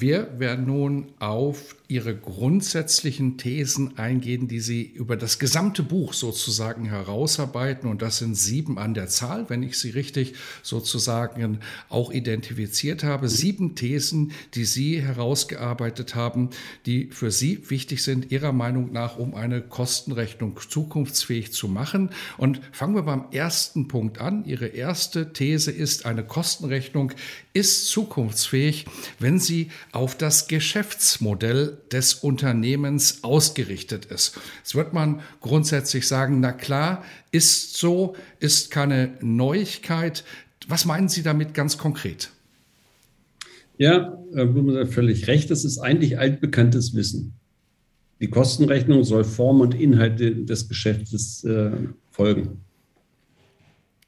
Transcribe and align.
Wir 0.00 0.38
werden 0.38 0.66
nun 0.66 1.06
auf 1.18 1.74
Ihre 1.90 2.14
grundsätzlichen 2.14 3.38
Thesen 3.38 3.96
eingehen, 3.96 4.46
die 4.46 4.60
Sie 4.60 4.82
über 4.82 5.16
das 5.16 5.38
gesamte 5.38 5.82
Buch 5.82 6.12
sozusagen 6.12 6.84
herausarbeiten. 6.84 7.88
Und 7.88 8.02
das 8.02 8.18
sind 8.18 8.34
sieben 8.34 8.78
an 8.78 8.92
der 8.92 9.08
Zahl, 9.08 9.48
wenn 9.48 9.62
ich 9.62 9.78
sie 9.78 9.88
richtig 9.88 10.34
sozusagen 10.62 11.60
auch 11.88 12.12
identifiziert 12.12 13.04
habe. 13.04 13.30
Sieben 13.30 13.74
Thesen, 13.74 14.32
die 14.52 14.66
Sie 14.66 15.00
herausgearbeitet 15.00 16.14
haben, 16.14 16.50
die 16.84 17.06
für 17.10 17.30
Sie 17.30 17.70
wichtig 17.70 18.02
sind, 18.02 18.30
Ihrer 18.30 18.52
Meinung 18.52 18.92
nach, 18.92 19.16
um 19.16 19.34
eine 19.34 19.62
Kostenrechnung 19.62 20.60
zukunftsfähig 20.68 21.54
zu 21.54 21.68
machen. 21.68 22.10
Und 22.36 22.60
fangen 22.70 22.96
wir 22.96 23.02
beim 23.02 23.30
ersten 23.30 23.88
Punkt 23.88 24.20
an. 24.20 24.44
Ihre 24.44 24.66
erste 24.66 25.32
These 25.32 25.70
ist, 25.70 26.04
eine 26.04 26.22
Kostenrechnung 26.22 27.12
ist 27.54 27.88
zukunftsfähig, 27.88 28.84
wenn 29.18 29.38
sie 29.38 29.70
auf 29.92 30.16
das 30.16 30.48
Geschäftsmodell 30.48 31.77
des 31.92 32.14
Unternehmens 32.14 33.22
ausgerichtet 33.22 34.06
ist. 34.06 34.38
Jetzt 34.58 34.74
wird 34.74 34.92
man 34.92 35.20
grundsätzlich 35.40 36.06
sagen, 36.06 36.40
na 36.40 36.52
klar, 36.52 37.04
ist 37.30 37.76
so, 37.76 38.14
ist 38.40 38.70
keine 38.70 39.12
Neuigkeit. 39.20 40.24
Was 40.66 40.84
meinen 40.84 41.08
Sie 41.08 41.22
damit 41.22 41.54
ganz 41.54 41.78
konkret? 41.78 42.30
Ja, 43.78 44.18
Blumen 44.32 44.76
hat 44.76 44.88
völlig 44.88 45.28
recht. 45.28 45.50
Das 45.50 45.64
ist 45.64 45.78
eigentlich 45.78 46.18
altbekanntes 46.18 46.94
Wissen. 46.94 47.34
Die 48.20 48.28
Kostenrechnung 48.28 49.04
soll 49.04 49.22
Form 49.22 49.60
und 49.60 49.74
Inhalt 49.74 50.18
des 50.20 50.68
Geschäftes 50.68 51.44
äh, 51.44 51.70
folgen. 52.10 52.60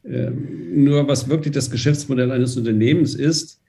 Ähm, 0.05 0.85
nur 0.85 1.07
was 1.07 1.29
wirklich 1.29 1.55
das 1.55 1.71
Geschäftsmodell 1.71 2.33
eines 2.33 2.57
Unternehmens 2.57 3.15
ist, 3.15 3.61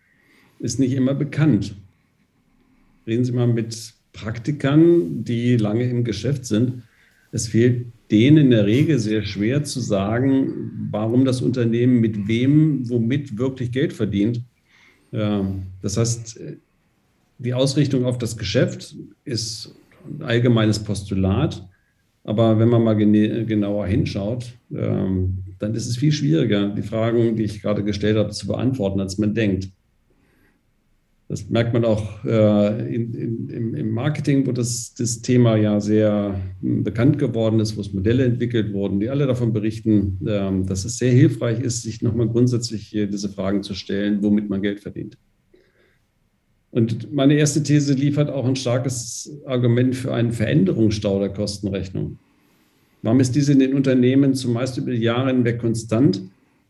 ist 0.60 0.80
nicht 0.80 0.94
immer 0.94 1.14
bekannt. 1.14 1.76
Reden 3.08 3.26
Sie 3.26 3.32
mal 3.32 3.48
mit 3.48 3.94
Praktikern, 4.14 5.24
die 5.24 5.58
lange 5.58 5.90
im 5.90 6.04
Geschäft 6.04 6.46
sind. 6.46 6.84
Es 7.32 7.48
fehlt 7.48 7.88
denen 8.12 8.38
in 8.38 8.52
der 8.52 8.66
Regel 8.66 9.00
sehr 9.00 9.24
schwer 9.24 9.64
zu 9.64 9.80
sagen, 9.80 10.90
warum 10.92 11.24
das 11.24 11.42
Unternehmen 11.42 12.02
mit 12.02 12.28
wem, 12.28 12.90
womit 12.90 13.38
wirklich 13.38 13.72
Geld 13.72 13.94
verdient. 13.94 14.42
Das 15.12 15.98
heißt, 15.98 16.40
die 17.38 17.54
Ausrichtung 17.54 18.06
auf 18.06 18.18
das 18.18 18.38
Geschäft 18.38 18.96
ist 19.24 19.74
ein 20.06 20.24
allgemeines 20.24 20.80
Postulat. 20.80 21.68
Aber 22.24 22.60
wenn 22.60 22.70
man 22.70 22.84
mal 22.84 22.94
genauer 22.94 23.88
hinschaut, 23.88 24.54
ähm, 24.72 25.40
dann 25.58 25.74
ist 25.74 25.88
es 25.88 25.98
viel 25.98 26.12
schwieriger, 26.12 26.70
die 26.70 26.84
Fragen, 26.84 27.36
die 27.36 27.44
ich 27.44 27.62
gerade 27.62 27.84
gestellt 27.84 28.18
habe, 28.18 28.30
zu 28.30 28.46
beantworten, 28.46 29.00
als 29.00 29.18
man 29.18 29.34
denkt. 29.34 29.70
Das 31.32 31.50
merkt 31.50 31.72
man 31.72 31.86
auch 31.86 32.26
äh, 32.26 32.94
in, 32.94 33.14
in, 33.14 33.74
im 33.74 33.92
Marketing, 33.92 34.46
wo 34.46 34.52
das, 34.52 34.94
das 34.96 35.22
Thema 35.22 35.56
ja 35.56 35.80
sehr 35.80 36.36
hm, 36.60 36.84
bekannt 36.84 37.20
geworden 37.20 37.62
ist, 37.62 37.78
wo 37.78 37.82
es 37.82 37.94
Modelle 37.94 38.26
entwickelt 38.26 38.74
wurden, 38.74 39.00
die 39.00 39.10
alle 39.10 39.28
davon 39.28 39.54
berichten, 39.54 40.20
äh, 40.28 40.66
dass 40.66 40.84
es 40.84 40.98
sehr 40.98 41.14
hilfreich 41.14 41.62
ist, 41.62 41.84
sich 41.84 42.02
nochmal 42.02 42.28
grundsätzlich 42.28 42.90
diese 42.90 43.30
Fragen 43.30 43.64
zu 43.64 43.76
stellen, 43.76 44.22
womit 44.22 44.50
man 44.50 44.62
Geld 44.62 44.82
verdient. 44.82 45.18
Und 46.70 47.14
meine 47.14 47.36
erste 47.36 47.64
These 47.64 47.94
liefert 47.94 48.30
auch 48.30 48.46
ein 48.46 48.58
starkes 48.58 49.32
Argument 49.46 49.96
für 49.96 50.14
einen 50.14 50.34
Veränderungsstau 50.34 51.18
der 51.22 51.30
Kostenrechnung. 51.30 52.18
Warum 53.04 53.22
ist 53.22 53.38
diese 53.38 53.54
in 53.54 53.60
den 53.60 53.74
Unternehmen 53.74 54.34
zumeist 54.34 54.78
über 54.78 54.92
die 54.92 54.98
Jahre 54.98 55.30
hinweg 55.30 55.60
konstant, 55.60 56.24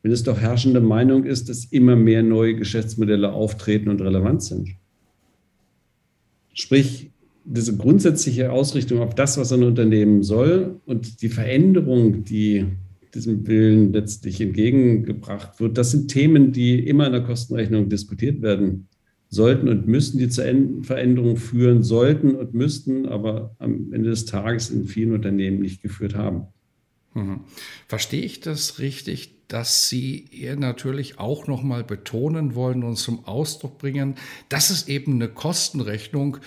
wenn 0.03 0.11
es 0.11 0.23
doch 0.23 0.39
herrschende 0.39 0.81
Meinung 0.81 1.25
ist, 1.25 1.49
dass 1.49 1.65
immer 1.65 1.95
mehr 1.95 2.23
neue 2.23 2.55
Geschäftsmodelle 2.55 3.31
auftreten 3.31 3.89
und 3.89 4.01
relevant 4.01 4.43
sind? 4.43 4.69
Sprich, 6.53 7.11
diese 7.43 7.75
grundsätzliche 7.75 8.51
Ausrichtung 8.51 8.99
auf 8.99 9.15
das, 9.15 9.37
was 9.37 9.51
ein 9.51 9.63
Unternehmen 9.63 10.23
soll 10.23 10.79
und 10.85 11.21
die 11.21 11.29
Veränderung, 11.29 12.23
die 12.23 12.65
diesem 13.13 13.45
Willen 13.47 13.91
letztlich 13.93 14.39
entgegengebracht 14.39 15.59
wird, 15.59 15.77
das 15.77 15.91
sind 15.91 16.09
Themen, 16.09 16.51
die 16.51 16.87
immer 16.87 17.07
in 17.07 17.11
der 17.11 17.23
Kostenrechnung 17.23 17.89
diskutiert 17.89 18.41
werden 18.41 18.87
sollten 19.27 19.69
und 19.69 19.87
müssten, 19.87 20.17
die 20.17 20.29
zur 20.29 20.45
Veränderung 20.83 21.37
führen 21.37 21.83
sollten 21.83 22.35
und 22.35 22.53
müssten, 22.53 23.05
aber 23.05 23.55
am 23.59 23.93
Ende 23.93 24.09
des 24.09 24.25
Tages 24.25 24.69
in 24.69 24.85
vielen 24.85 25.13
Unternehmen 25.13 25.59
nicht 25.61 25.81
geführt 25.81 26.15
haben. 26.15 26.47
Mhm. 27.13 27.41
Verstehe 27.87 28.23
ich 28.23 28.41
das 28.41 28.79
richtig, 28.79 29.40
dass 29.51 29.89
Sie 29.89 30.27
hier 30.31 30.55
natürlich 30.55 31.19
auch 31.19 31.45
nochmal 31.45 31.83
betonen 31.83 32.55
wollen 32.55 32.83
und 32.83 32.95
zum 32.95 33.27
Ausdruck 33.27 33.79
bringen, 33.79 34.15
dass 34.47 34.69
es 34.69 34.87
eben 34.87 35.15
eine 35.15 35.27
Kostenrechnung 35.27 36.37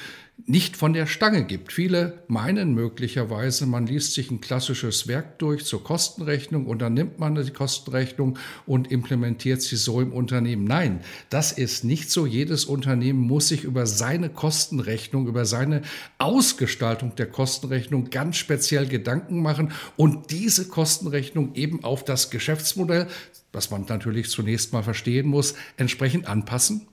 nicht 0.46 0.76
von 0.76 0.92
der 0.92 1.06
Stange 1.06 1.44
gibt. 1.44 1.72
Viele 1.72 2.22
meinen 2.26 2.74
möglicherweise, 2.74 3.66
man 3.66 3.86
liest 3.86 4.12
sich 4.12 4.30
ein 4.30 4.40
klassisches 4.40 5.06
Werk 5.06 5.38
durch 5.38 5.64
zur 5.64 5.82
Kostenrechnung 5.82 6.66
und 6.66 6.80
dann 6.82 6.92
nimmt 6.92 7.18
man 7.18 7.34
die 7.34 7.50
Kostenrechnung 7.50 8.38
und 8.66 8.90
implementiert 8.90 9.62
sie 9.62 9.76
so 9.76 10.00
im 10.00 10.12
Unternehmen. 10.12 10.64
Nein, 10.64 11.00
das 11.30 11.52
ist 11.52 11.84
nicht 11.84 12.10
so. 12.10 12.26
Jedes 12.26 12.66
Unternehmen 12.66 13.20
muss 13.20 13.48
sich 13.48 13.64
über 13.64 13.86
seine 13.86 14.28
Kostenrechnung, 14.28 15.28
über 15.28 15.46
seine 15.46 15.82
Ausgestaltung 16.18 17.14
der 17.16 17.26
Kostenrechnung 17.26 18.10
ganz 18.10 18.36
speziell 18.36 18.86
Gedanken 18.86 19.40
machen 19.40 19.72
und 19.96 20.30
diese 20.30 20.68
Kostenrechnung 20.68 21.54
eben 21.54 21.84
auf 21.84 22.04
das 22.04 22.30
Geschäftsmodell, 22.30 23.06
was 23.52 23.70
man 23.70 23.86
natürlich 23.88 24.28
zunächst 24.28 24.72
mal 24.72 24.82
verstehen 24.82 25.26
muss, 25.26 25.54
entsprechend 25.76 26.26
anpassen. 26.26 26.88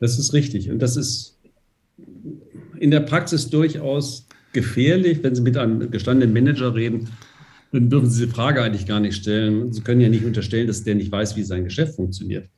Das 0.00 0.18
ist 0.18 0.32
richtig. 0.32 0.70
Und 0.70 0.80
das 0.80 0.96
ist 0.96 1.36
in 2.82 2.90
der 2.90 3.00
Praxis 3.00 3.48
durchaus 3.48 4.26
gefährlich, 4.52 5.22
wenn 5.22 5.36
Sie 5.36 5.42
mit 5.42 5.56
einem 5.56 5.88
gestandenen 5.92 6.34
Manager 6.34 6.74
reden, 6.74 7.08
dann 7.70 7.88
dürfen 7.88 8.10
Sie 8.10 8.22
diese 8.22 8.34
Frage 8.34 8.60
eigentlich 8.60 8.86
gar 8.86 8.98
nicht 8.98 9.14
stellen. 9.14 9.72
Sie 9.72 9.82
können 9.82 10.00
ja 10.00 10.08
nicht 10.08 10.24
unterstellen, 10.24 10.66
dass 10.66 10.82
der 10.82 10.96
nicht 10.96 11.12
weiß, 11.12 11.36
wie 11.36 11.44
sein 11.44 11.62
Geschäft 11.62 11.94
funktioniert. 11.94 12.48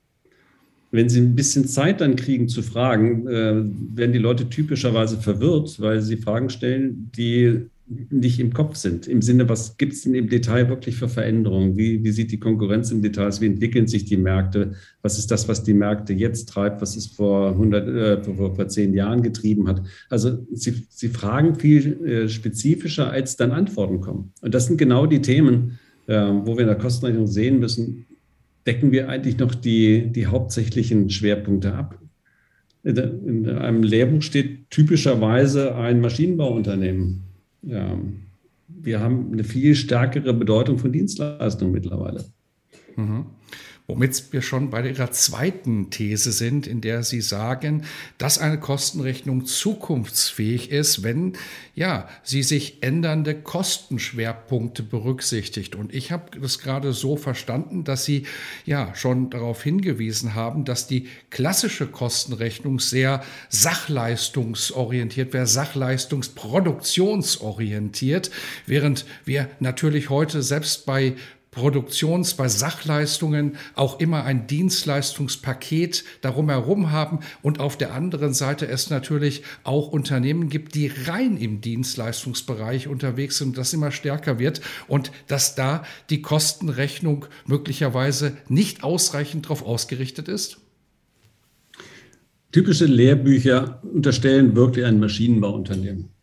Wenn 0.91 1.11
Sie 1.11 1.21
ein 1.21 1.35
bisschen 1.35 1.67
Zeit 1.67 2.01
dann 2.01 2.17
kriegen 2.17 2.49
zu 2.49 2.63
fragen, 2.63 3.27
äh, 3.29 3.65
werden 3.97 4.13
die 4.13 4.19
Leute 4.19 4.49
typischerweise 4.49 5.19
verwirrt, 5.19 5.79
weil 5.79 6.01
sie 6.01 6.17
Fragen 6.17 6.49
stellen, 6.49 7.11
die 7.15 7.67
nicht 7.87 8.41
im 8.41 8.53
Kopf 8.55 8.77
sind. 8.77 9.07
Im 9.07 9.21
Sinne, 9.21 9.49
was 9.49 9.77
gibt 9.77 9.93
es 9.93 10.03
denn 10.03 10.15
im 10.15 10.29
Detail 10.29 10.69
wirklich 10.69 10.97
für 10.97 11.09
Veränderungen? 11.09 11.77
Wie, 11.77 12.03
wie 12.03 12.13
sieht 12.13 12.33
die 12.33 12.41
Konkurrenz 12.41 12.91
im 12.91 13.03
Detail 13.03 13.29
aus? 13.29 13.41
Wie 13.43 13.47
entwickeln 13.47 13.87
sich 13.87 14.07
die 14.07 14.17
Märkte? 14.17 14.73
Was 15.03 15.19
ist 15.19 15.31
das, 15.31 15.49
was 15.49 15.65
die 15.65 15.75
Märkte 15.75 16.15
jetzt 16.15 16.49
treibt? 16.49 16.81
Was 16.81 16.97
es 16.97 17.07
vor, 17.07 17.51
100, 17.51 17.89
äh, 17.89 18.23
vor, 18.23 18.55
vor 18.55 18.69
zehn 18.69 18.95
Jahren 18.95 19.23
getrieben 19.23 19.69
hat? 19.69 19.83
Also 20.09 20.47
sie, 20.51 20.87
sie 20.89 21.09
fragen 21.09 21.57
viel 21.57 22.05
äh, 22.05 22.29
spezifischer, 22.29 23.11
als 23.11 23.37
dann 23.37 23.53
Antworten 23.53 24.01
kommen. 24.01 24.33
Und 24.41 24.55
das 24.55 24.67
sind 24.67 24.79
genau 24.79 25.05
die 25.05 25.21
Themen, 25.21 25.79
äh, 26.07 26.15
wo 26.15 26.55
wir 26.55 26.63
in 26.63 26.69
der 26.69 26.79
Kostenrechnung 26.79 27.27
sehen 27.27 27.59
müssen, 27.59 28.07
decken 28.67 28.93
wir 28.93 29.11
eigentlich 29.11 29.37
noch 29.37 29.55
die, 29.55 30.11
die 30.11 30.27
hauptsächlichen 30.27 31.11
Schwerpunkte 31.11 31.75
ab. 31.75 31.99
In 32.83 33.49
einem 33.49 33.83
Lehrbuch 33.83 34.23
steht 34.23 34.71
typischerweise 34.71 35.75
ein 35.75 36.01
Maschinenbauunternehmen 36.01 37.25
ja, 37.67 37.99
wir 38.69 39.01
haben 39.01 39.33
eine 39.33 39.45
viel 39.45 39.75
stärkere 39.75 40.33
Bedeutung 40.35 40.79
von 40.79 40.93
Dienstleistungen 40.93 41.73
mittlerweile. 41.73 42.25
Mhm. 42.97 43.27
Womit 43.87 44.33
wir 44.33 44.41
schon 44.41 44.71
bei 44.71 44.89
Ihrer 44.89 45.11
zweiten 45.11 45.91
These 45.91 46.33
sind, 46.33 46.67
in 46.67 46.81
der 46.81 47.03
Sie 47.03 47.21
sagen, 47.21 47.85
dass 48.17 48.39
eine 48.39 48.59
Kostenrechnung 48.59 49.45
zukunftsfähig 49.45 50.71
ist, 50.71 51.03
wenn 51.03 51.35
ja, 51.75 52.09
sie 52.23 52.43
sich 52.43 52.83
ändernde 52.83 53.35
Kostenschwerpunkte 53.35 54.83
berücksichtigt. 54.83 55.75
Und 55.75 55.95
ich 55.95 56.13
habe 56.13 56.41
das 56.41 56.61
gerade 56.61 56.95
so 56.95 57.17
verstanden, 57.17 57.85
dass 57.85 58.07
Sie 58.07 58.25
ja 58.65 58.95
schon 58.95 59.29
darauf 59.29 59.63
hingewiesen 59.63 60.35
haben, 60.35 60.65
dass 60.65 60.87
die 60.87 61.09
klassische 61.29 61.87
Kostenrechnung 61.87 62.79
sehr 62.79 63.23
sachleistungsorientiert 63.51 65.35
wäre, 65.35 65.47
sachleistungsproduktionsorientiert, 65.47 68.31
während 68.65 69.05
wir 69.27 69.51
natürlich 69.61 70.09
heute 70.09 70.43
selbst 70.43 70.87
bei 70.87 71.17
Produktions-, 71.55 72.35
bei 72.35 72.49
Sachleistungen 72.49 73.57
auch 73.75 74.01
immer 74.01 74.25
ein 74.25 74.47
Dienstleistungspaket 74.47 76.05
darum 76.21 76.51
herum 76.51 76.91
haben 76.91 77.21
und 77.43 77.61
auf 77.61 77.79
der 77.79 77.95
anderen 77.95 78.35
Seite 78.35 78.67
es 78.67 78.91
natürlich 78.91 79.43
auch 79.63 79.89
Unternehmen 79.89 80.49
gibt, 80.49 80.75
die 80.75 80.91
rein 81.07 81.37
im 81.37 81.61
Dienstleistungsbereich 81.61 82.89
unterwegs 82.89 83.39
sind 83.39 83.57
das 83.57 83.73
immer 83.73 83.91
stärker 83.91 84.39
wird 84.39 84.61
und 84.89 85.13
dass 85.29 85.55
da 85.55 85.85
die 86.11 86.23
Kostenrechnung 86.23 87.27
möglicherweise 87.47 88.37
nicht 88.49 88.83
ausreichend 88.85 89.47
darauf 89.47 89.65
ausgerichtet 89.65 90.29
ist? 90.29 90.59
Typische 92.53 92.87
Lehrbücher 92.87 93.81
unterstellen 93.83 94.55
wirklich 94.55 94.85
ein 94.85 95.01
Maschinenbauunternehmen. 95.01 96.14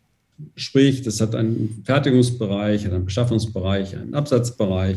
Sprich, 0.56 1.02
das 1.02 1.20
hat 1.20 1.34
einen 1.34 1.82
Fertigungsbereich, 1.84 2.86
einen 2.86 3.04
Beschaffungsbereich, 3.04 3.96
einen 3.96 4.14
Absatzbereich. 4.14 4.96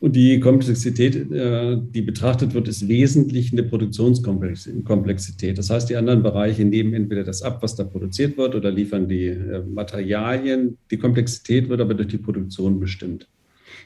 Und 0.00 0.16
die 0.16 0.40
Komplexität, 0.40 1.30
äh, 1.30 1.76
die 1.78 2.00
betrachtet 2.00 2.54
wird, 2.54 2.68
ist 2.68 2.88
wesentlich 2.88 3.52
eine 3.52 3.62
Produktionskomplexität. 3.64 5.58
Das 5.58 5.68
heißt, 5.68 5.90
die 5.90 5.96
anderen 5.96 6.22
Bereiche 6.22 6.64
nehmen 6.64 6.94
entweder 6.94 7.22
das 7.22 7.42
ab, 7.42 7.62
was 7.62 7.76
da 7.76 7.84
produziert 7.84 8.38
wird, 8.38 8.54
oder 8.54 8.70
liefern 8.70 9.08
die 9.08 9.26
äh, 9.26 9.62
Materialien. 9.62 10.78
Die 10.90 10.96
Komplexität 10.96 11.68
wird 11.68 11.82
aber 11.82 11.92
durch 11.92 12.08
die 12.08 12.18
Produktion 12.18 12.80
bestimmt. 12.80 13.28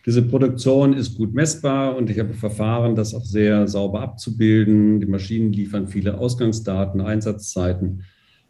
Diese 0.07 0.23
Produktion 0.23 0.93
ist 0.93 1.17
gut 1.17 1.35
messbar 1.35 1.97
und 1.97 2.11
ich 2.11 2.19
habe 2.19 2.35
Verfahren, 2.35 2.95
das 2.95 3.15
auch 3.15 3.25
sehr 3.25 3.67
sauber 3.67 4.03
abzubilden. 4.03 5.01
Die 5.01 5.07
Maschinen 5.07 5.53
liefern 5.53 5.89
viele 5.89 6.19
Ausgangsdaten, 6.19 7.01
Einsatzzeiten. 7.01 8.03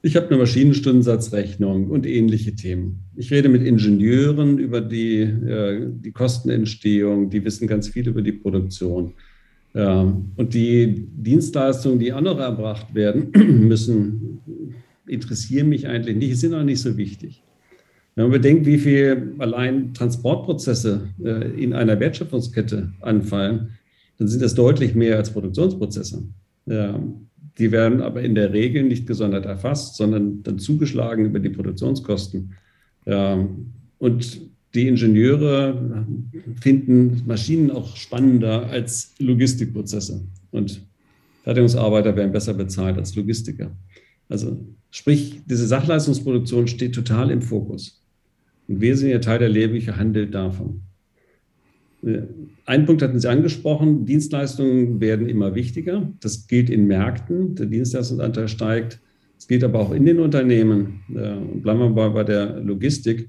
Ich 0.04 0.16
habe 0.16 0.28
eine 0.28 0.36
Maschinenstundensatzrechnung 0.36 1.88
und 1.88 2.04
ähnliche 2.04 2.54
Themen. 2.54 3.04
Ich 3.16 3.30
rede 3.30 3.48
mit 3.48 3.62
Ingenieuren 3.62 4.58
über 4.58 4.82
die, 4.82 5.20
äh, 5.20 5.86
die 5.88 6.12
Kostenentstehung, 6.12 7.30
die 7.30 7.42
wissen 7.42 7.66
ganz 7.66 7.88
viel 7.88 8.06
über 8.06 8.20
die 8.20 8.32
Produktion. 8.32 9.14
Ähm, 9.74 10.32
und 10.36 10.52
die 10.52 11.08
Dienstleistungen, 11.10 11.98
die 11.98 12.10
noch 12.10 12.38
erbracht 12.38 12.94
werden 12.94 13.30
müssen, 13.66 14.40
interessieren 15.06 15.70
mich 15.70 15.88
eigentlich 15.88 16.16
nicht, 16.16 16.38
sind 16.38 16.52
auch 16.52 16.64
nicht 16.64 16.82
so 16.82 16.98
wichtig. 16.98 17.42
Wenn 18.14 18.24
man 18.24 18.32
bedenkt, 18.32 18.66
wie 18.66 18.78
viel 18.78 19.32
allein 19.38 19.94
Transportprozesse 19.94 21.08
äh, 21.24 21.62
in 21.62 21.72
einer 21.72 21.98
Wertschöpfungskette 21.98 22.92
anfallen, 23.00 23.70
dann 24.18 24.28
sind 24.28 24.42
das 24.42 24.54
deutlich 24.54 24.94
mehr 24.94 25.16
als 25.16 25.30
Produktionsprozesse. 25.30 26.24
Die 27.58 27.70
werden 27.70 28.00
aber 28.02 28.22
in 28.22 28.34
der 28.34 28.52
Regel 28.52 28.82
nicht 28.82 29.06
gesondert 29.06 29.46
erfasst, 29.46 29.96
sondern 29.96 30.42
dann 30.42 30.58
zugeschlagen 30.58 31.26
über 31.26 31.38
die 31.38 31.50
Produktionskosten. 31.50 32.54
Und 33.98 34.40
die 34.74 34.88
Ingenieure 34.88 36.04
finden 36.60 37.22
Maschinen 37.26 37.70
auch 37.70 37.96
spannender 37.96 38.66
als 38.66 39.14
Logistikprozesse. 39.18 40.26
Und 40.50 40.82
Fertigungsarbeiter 41.44 42.16
werden 42.16 42.32
besser 42.32 42.54
bezahlt 42.54 42.96
als 42.98 43.14
Logistiker. 43.14 43.70
Also 44.28 44.58
sprich, 44.90 45.42
diese 45.46 45.66
Sachleistungsproduktion 45.66 46.66
steht 46.66 46.94
total 46.94 47.30
im 47.30 47.42
Fokus. 47.42 48.02
Ein 48.68 48.80
wesentlicher 48.80 49.20
Teil 49.20 49.38
der 49.38 49.50
handelt 49.96 50.34
davon. 50.34 50.80
Äh, 52.04 52.22
ein 52.66 52.86
Punkt 52.86 53.02
hatten 53.02 53.18
Sie 53.18 53.28
angesprochen, 53.28 54.06
Dienstleistungen 54.06 55.00
werden 55.00 55.28
immer 55.28 55.54
wichtiger. 55.54 56.12
Das 56.20 56.46
gilt 56.46 56.70
in 56.70 56.86
Märkten, 56.86 57.54
der 57.54 57.66
Dienstleistungsanteil 57.66 58.48
steigt. 58.48 59.00
Es 59.38 59.48
gilt 59.48 59.64
aber 59.64 59.80
auch 59.80 59.92
in 59.92 60.06
den 60.06 60.20
Unternehmen. 60.20 61.00
Äh, 61.14 61.34
und 61.34 61.62
bleiben 61.62 61.80
wir 61.80 61.90
mal 61.90 62.10
bei 62.10 62.24
der 62.24 62.60
Logistik. 62.60 63.28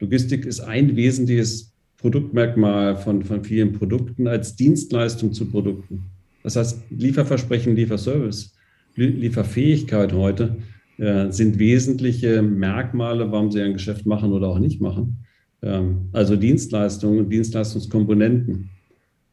Logistik 0.00 0.44
ist 0.44 0.60
ein 0.60 0.96
wesentliches 0.96 1.72
Produktmerkmal 1.98 2.96
von, 2.96 3.22
von 3.22 3.44
vielen 3.44 3.72
Produkten 3.72 4.26
als 4.26 4.56
Dienstleistung 4.56 5.32
zu 5.32 5.46
Produkten. 5.46 6.02
Das 6.42 6.56
heißt, 6.56 6.82
Lieferversprechen, 6.90 7.76
Lieferservice, 7.76 8.52
Lieferfähigkeit 8.96 10.12
heute 10.12 10.56
äh, 10.98 11.30
sind 11.30 11.58
wesentliche 11.60 12.42
Merkmale, 12.42 13.30
warum 13.30 13.52
sie 13.52 13.62
ein 13.62 13.74
Geschäft 13.74 14.04
machen 14.04 14.32
oder 14.32 14.48
auch 14.48 14.58
nicht 14.58 14.80
machen. 14.80 15.21
Ähm, 15.62 16.08
also 16.12 16.36
Dienstleistungen 16.36 17.20
und 17.20 17.30
Dienstleistungskomponenten. 17.30 18.70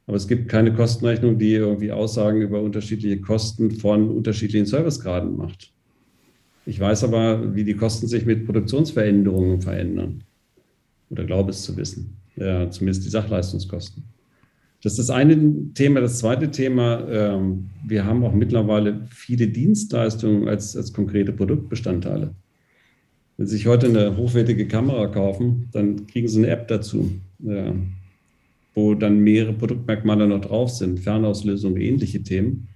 Aber 0.07 0.17
es 0.17 0.27
gibt 0.27 0.49
keine 0.49 0.73
Kostenrechnung, 0.73 1.37
die 1.37 1.53
irgendwie 1.53 1.91
Aussagen 1.91 2.41
über 2.41 2.61
unterschiedliche 2.61 3.21
Kosten 3.21 3.71
von 3.71 4.09
unterschiedlichen 4.09 4.65
Servicegraden 4.65 5.37
macht. 5.37 5.71
Ich 6.65 6.79
weiß 6.79 7.03
aber, 7.03 7.55
wie 7.55 7.63
die 7.63 7.75
Kosten 7.75 8.07
sich 8.07 8.25
mit 8.25 8.45
Produktionsveränderungen 8.45 9.61
verändern. 9.61 10.23
Oder 11.09 11.25
glaube 11.25 11.51
es 11.51 11.63
zu 11.63 11.75
wissen. 11.77 12.17
Ja, 12.35 12.69
zumindest 12.69 13.05
die 13.05 13.09
Sachleistungskosten. 13.09 14.03
Das 14.81 14.93
ist 14.93 14.99
das 14.99 15.09
eine 15.09 15.73
Thema. 15.73 15.99
Das 15.99 16.19
zweite 16.19 16.51
Thema, 16.51 17.05
ähm, 17.09 17.69
wir 17.85 18.05
haben 18.05 18.23
auch 18.23 18.33
mittlerweile 18.33 19.01
viele 19.09 19.47
Dienstleistungen 19.47 20.47
als, 20.47 20.77
als 20.77 20.93
konkrete 20.93 21.33
Produktbestandteile. 21.33 22.33
Wenn 23.39 23.47
Sie 23.47 23.55
sich 23.55 23.67
heute 23.67 23.87
eine 23.87 24.17
hochwertige 24.17 24.67
Kamera 24.67 25.07
kaufen, 25.07 25.69
dann 25.71 26.07
kriegen 26.07 26.27
Sie 26.27 26.39
eine 26.39 26.49
App 26.49 26.67
dazu, 26.67 27.09
ja, 27.39 27.73
wo 28.75 28.95
dann 28.95 29.21
mehrere 29.21 29.53
Produktmerkmale 29.53 30.27
noch 30.27 30.41
drauf 30.41 30.71
sind, 30.71 30.99
Fernauslösung, 30.99 31.77
ähnliche 31.77 32.21
Themen. 32.21 32.67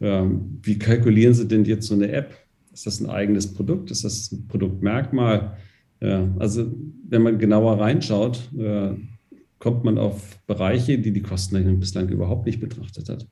Ja, 0.00 0.28
wie 0.64 0.80
kalkulieren 0.80 1.34
Sie 1.34 1.46
denn 1.46 1.64
jetzt 1.64 1.86
so 1.86 1.94
eine 1.94 2.10
App? 2.10 2.34
Ist 2.72 2.86
das 2.86 2.98
ein 2.98 3.08
eigenes 3.08 3.54
Produkt? 3.54 3.92
Ist 3.92 4.02
das 4.02 4.32
ein 4.32 4.48
Produktmerkmal? 4.48 5.56
Ja, 6.00 6.28
also 6.40 6.66
wenn 7.08 7.22
man 7.22 7.38
genauer 7.38 7.78
reinschaut, 7.78 8.50
kommt 9.60 9.84
man 9.84 9.96
auf 9.96 10.40
Bereiche, 10.48 10.98
die 10.98 11.12
die 11.12 11.22
Kostenrechnung 11.22 11.78
bislang 11.78 12.08
überhaupt 12.08 12.46
nicht 12.46 12.58
betrachtet 12.58 13.08
hat, 13.08 13.28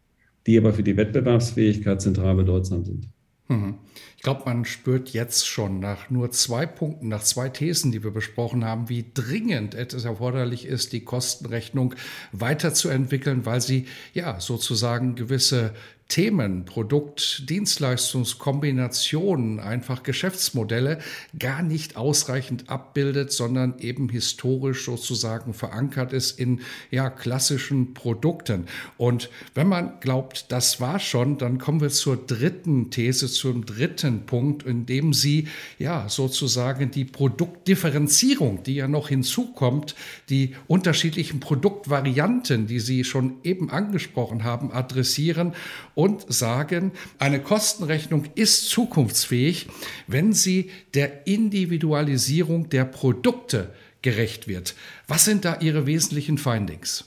die 0.46 0.56
aber 0.56 0.72
für 0.72 0.84
die 0.84 0.96
Wettbewerbsfähigkeit 0.96 2.00
zentral 2.00 2.36
bedeutsam 2.36 2.84
sind. 2.84 3.08
Mhm. 3.48 3.78
Ich 4.16 4.22
glaube, 4.22 4.42
man 4.44 4.64
spürt 4.64 5.10
jetzt 5.10 5.46
schon 5.46 5.80
nach 5.80 6.10
nur 6.10 6.30
zwei 6.30 6.66
Punkten, 6.66 7.08
nach 7.08 7.22
zwei 7.22 7.48
Thesen, 7.48 7.92
die 7.92 8.02
wir 8.02 8.10
besprochen 8.10 8.64
haben, 8.64 8.88
wie 8.88 9.06
dringend 9.14 9.74
es 9.74 10.04
erforderlich 10.04 10.66
ist, 10.66 10.92
die 10.92 11.04
Kostenrechnung 11.04 11.94
weiterzuentwickeln, 12.32 13.46
weil 13.46 13.60
sie 13.60 13.86
ja 14.12 14.40
sozusagen 14.40 15.14
gewisse 15.14 15.72
Themen, 16.08 16.64
Produkt, 16.64 17.48
Dienstleistungskombinationen, 17.50 19.60
einfach 19.60 20.02
Geschäftsmodelle 20.02 21.00
gar 21.38 21.62
nicht 21.62 21.98
ausreichend 21.98 22.70
abbildet, 22.70 23.30
sondern 23.30 23.74
eben 23.78 24.08
historisch 24.08 24.86
sozusagen 24.86 25.52
verankert 25.52 26.14
ist 26.14 26.40
in 26.40 26.62
ja 26.90 27.10
klassischen 27.10 27.92
Produkten. 27.92 28.64
Und 28.96 29.28
wenn 29.52 29.68
man 29.68 30.00
glaubt, 30.00 30.50
das 30.50 30.80
war 30.80 30.98
schon, 30.98 31.36
dann 31.36 31.58
kommen 31.58 31.82
wir 31.82 31.90
zur 31.90 32.16
dritten 32.16 32.90
These, 32.90 33.28
zum 33.28 33.66
dritten 33.66 34.24
Punkt, 34.24 34.62
in 34.62 34.86
dem 34.86 35.12
sie 35.12 35.48
ja 35.78 36.08
sozusagen 36.08 36.90
die 36.90 37.04
Produktdifferenzierung, 37.04 38.62
die 38.62 38.76
ja 38.76 38.88
noch 38.88 39.10
hinzukommt, 39.10 39.94
die 40.30 40.54
unterschiedlichen 40.68 41.40
Produktvarianten, 41.40 42.66
die 42.66 42.80
Sie 42.80 43.04
schon 43.04 43.34
eben 43.42 43.68
angesprochen 43.68 44.44
haben, 44.44 44.72
adressieren 44.72 45.52
und 45.98 46.32
sagen, 46.32 46.92
eine 47.18 47.42
Kostenrechnung 47.42 48.26
ist 48.36 48.70
zukunftsfähig, 48.70 49.66
wenn 50.06 50.32
sie 50.32 50.70
der 50.94 51.26
Individualisierung 51.26 52.68
der 52.68 52.84
Produkte 52.84 53.72
gerecht 54.00 54.46
wird. 54.46 54.76
Was 55.08 55.24
sind 55.24 55.44
da 55.44 55.58
Ihre 55.58 55.86
wesentlichen 55.86 56.38
Findings? 56.38 57.06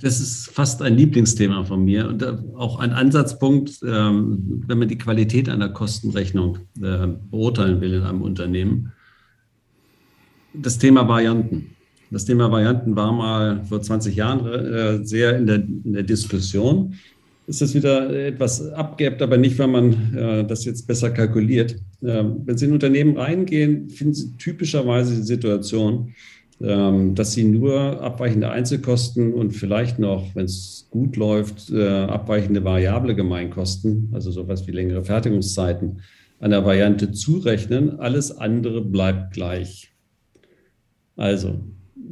Das 0.00 0.18
ist 0.18 0.48
fast 0.50 0.80
ein 0.80 0.96
Lieblingsthema 0.96 1.64
von 1.64 1.84
mir 1.84 2.08
und 2.08 2.24
auch 2.56 2.78
ein 2.78 2.92
Ansatzpunkt, 2.92 3.82
ähm, 3.82 4.64
wenn 4.66 4.78
man 4.78 4.88
die 4.88 4.96
Qualität 4.96 5.50
einer 5.50 5.68
Kostenrechnung 5.68 6.60
äh, 6.82 7.06
beurteilen 7.30 7.82
will 7.82 7.92
in 7.92 8.02
einem 8.04 8.22
Unternehmen. 8.22 8.92
Das 10.54 10.78
Thema 10.78 11.06
Varianten. 11.06 11.76
Das 12.10 12.24
Thema 12.24 12.50
Varianten 12.50 12.96
war 12.96 13.12
mal 13.12 13.64
vor 13.64 13.80
20 13.80 14.16
Jahren 14.16 14.46
äh, 14.46 15.04
sehr 15.04 15.36
in 15.36 15.46
der, 15.46 15.56
in 15.56 15.92
der 15.92 16.02
Diskussion. 16.02 16.94
Ist 17.46 17.62
das 17.62 17.74
wieder 17.74 18.10
etwas 18.12 18.72
abgeebbt, 18.72 19.22
aber 19.22 19.36
nicht, 19.36 19.58
weil 19.58 19.68
man 19.68 20.14
äh, 20.14 20.44
das 20.44 20.64
jetzt 20.64 20.86
besser 20.86 21.10
kalkuliert. 21.10 21.76
Ähm, 22.02 22.42
wenn 22.44 22.58
Sie 22.58 22.66
in 22.66 22.72
Unternehmen 22.72 23.16
reingehen, 23.16 23.90
finden 23.90 24.14
Sie 24.14 24.32
typischerweise 24.38 25.16
die 25.16 25.22
Situation, 25.22 26.14
ähm, 26.60 27.14
dass 27.14 27.32
Sie 27.32 27.44
nur 27.44 28.00
abweichende 28.00 28.50
Einzelkosten 28.50 29.32
und 29.32 29.52
vielleicht 29.52 29.98
noch, 29.98 30.34
wenn 30.34 30.44
es 30.44 30.88
gut 30.90 31.16
läuft, 31.16 31.70
äh, 31.70 31.88
abweichende 31.88 32.62
variable 32.64 33.14
Gemeinkosten, 33.14 34.10
also 34.12 34.30
sowas 34.30 34.66
wie 34.66 34.72
längere 34.72 35.04
Fertigungszeiten, 35.04 36.02
einer 36.40 36.64
Variante 36.64 37.12
zurechnen. 37.12 38.00
Alles 38.00 38.36
andere 38.36 38.80
bleibt 38.80 39.32
gleich. 39.32 39.92
Also 41.16 41.60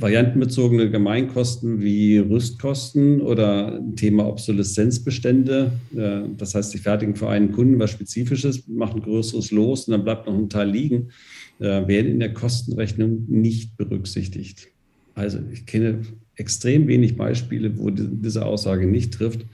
variantenbezogene 0.00 0.90
Gemeinkosten 0.90 1.80
wie 1.80 2.18
Rüstkosten 2.18 3.20
oder 3.20 3.82
Thema 3.96 4.26
Obsoleszenzbestände. 4.28 5.72
Äh, 5.96 6.20
das 6.36 6.54
heißt, 6.54 6.70
sie 6.70 6.78
fertigen 6.78 7.16
für 7.16 7.28
einen 7.28 7.52
Kunden 7.52 7.78
was 7.78 7.90
Spezifisches, 7.90 8.66
machen 8.68 9.02
größeres 9.02 9.50
los 9.50 9.86
und 9.86 9.92
dann 9.92 10.04
bleibt 10.04 10.26
noch 10.26 10.34
ein 10.34 10.48
Teil 10.48 10.70
liegen, 10.70 11.08
äh, 11.58 11.86
werden 11.86 12.12
in 12.12 12.20
der 12.20 12.32
Kostenrechnung 12.32 13.24
nicht 13.28 13.76
berücksichtigt. 13.76 14.68
Also 15.14 15.40
ich 15.52 15.66
kenne 15.66 16.02
extrem 16.36 16.86
wenig 16.86 17.16
Beispiele, 17.16 17.76
wo 17.76 17.90
diese 17.90 18.46
Aussage 18.46 18.86
nicht 18.86 19.14
trifft. 19.14 19.44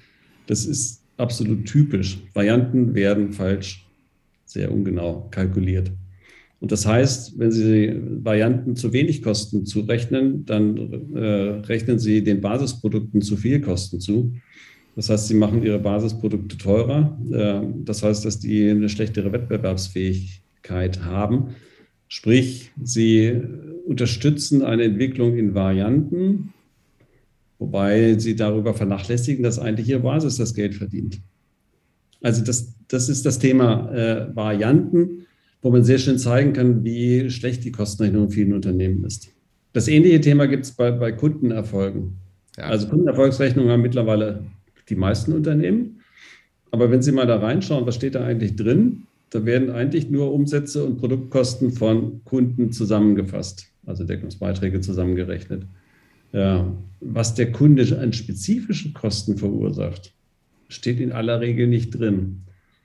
Das 0.47 0.67
ist 0.67 1.03
absolut 1.17 1.65
typisch. 1.65 2.19
Varianten 2.35 2.95
werden 2.95 3.33
falsch, 3.33 3.87
sehr 4.45 4.71
ungenau 4.71 5.27
kalkuliert. 5.31 5.91
Und 6.61 6.73
das 6.73 6.87
heißt, 6.87 7.39
wenn 7.39 7.51
Sie 7.51 7.93
Varianten 8.23 8.77
zu 8.77 8.93
wenig 8.93 9.23
Kosten 9.23 9.67
zurechnen, 9.67 10.47
dann 10.47 11.15
äh, 11.15 11.21
rechnen 11.67 11.99
Sie 11.99 12.25
den 12.25 12.41
Basisprodukten 12.41 13.21
zu 13.21 13.37
viel 13.37 13.61
Kosten 13.61 14.01
zu. 14.01 14.33
Das 14.97 15.11
heißt, 15.11 15.29
Sie 15.29 15.35
machen 15.35 15.63
Ihre 15.63 15.79
Basisprodukte 15.79 16.57
teurer. 16.57 17.19
Äh, 17.31 17.67
das 17.85 18.03
heißt, 18.03 18.25
dass 18.25 18.39
die 18.39 18.71
eine 18.71 18.89
schlechtere 18.89 19.33
Wettbewerbsfähigkeit 19.33 21.05
haben. 21.05 21.49
Sprich, 22.09 22.71
Sie 22.83 23.41
unterstützen 23.87 24.63
eine 24.63 24.85
Entwicklung 24.85 25.37
in 25.37 25.55
Varianten, 25.55 26.53
wobei 27.59 28.19
Sie 28.19 28.37
darüber 28.37 28.73
vernachlässigen, 28.75 29.43
dass 29.43 29.59
eigentlich 29.59 29.89
Ihre 29.89 30.01
Basis 30.01 30.37
das 30.37 30.55
Geld 30.55 30.75
verdient. 30.75 31.21
Also 32.23 32.43
das, 32.43 32.75
das 32.89 33.09
ist 33.09 33.27
das 33.27 33.39
Thema 33.39 33.93
äh, 33.93 34.35
Varianten, 34.35 35.27
wo 35.65 35.71
man 35.71 35.83
sehr 35.83 35.97
schön 35.97 36.19
zeigen 36.19 36.53
kann, 36.53 36.85
wie 36.85 37.31
schlecht 37.31 37.65
die 37.65 37.73
Kostenrechnung 37.73 38.25
in 38.25 38.31
vielen 38.31 38.53
Unternehmen 38.53 39.03
ist. 39.03 39.31
Das 39.73 39.89
ähnliche 39.89 40.21
Thema 40.21 40.47
gibt 40.47 40.67
es 40.67 40.73
bei, 40.73 40.91
bei 40.91 41.11
Kundenerfolgen. 41.11 42.19
Ja. 42.59 42.65
Also 42.65 42.87
Kundenerfolgsrechnungen 42.87 43.73
haben 43.73 43.81
mittlerweile 43.81 44.45
die 44.91 44.95
meisten 44.95 45.33
Unternehmen. 45.33 46.01
Aber 46.71 46.91
wenn 46.91 47.01
Sie 47.01 47.13
mal 47.13 47.27
da 47.27 47.39
reinschauen, 47.39 47.87
was 47.87 47.95
steht 47.95 48.15
da 48.15 48.23
eigentlich 48.23 48.57
drin? 48.57 49.05
Da 49.31 49.47
werden 49.47 49.71
eigentlich 49.71 50.11
nur 50.11 50.35
Umsätze 50.35 50.85
und 50.85 50.99
Produktkosten 50.99 51.71
von 51.71 52.23
Kunden 52.25 52.71
zusammengefasst, 52.71 53.67
also 53.87 54.05
Deckungsbeiträge 54.05 54.83
zusammengerechnet. 54.83 55.63
Ja, 56.35 56.71
was 57.01 57.35
der 57.35 57.53
Kunde 57.53 57.99
an 57.99 58.13
spezifischen 58.13 58.93
Kosten 58.93 59.39
verursacht, 59.39 60.13
steht 60.69 61.01
in 61.01 61.13
aller 61.13 61.41
Regel 61.41 61.69
nicht 61.69 61.99
drin. 61.99 62.43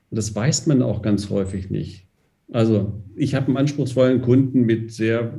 Und 0.09 0.15
das 0.15 0.33
weiß 0.33 0.67
man 0.67 0.81
auch 0.81 1.01
ganz 1.01 1.29
häufig 1.29 1.69
nicht. 1.69 2.05
Also 2.51 2.93
ich 3.15 3.35
habe 3.35 3.47
einen 3.47 3.57
anspruchsvollen 3.57 4.21
Kunden 4.21 4.61
mit 4.61 4.91
sehr 4.91 5.33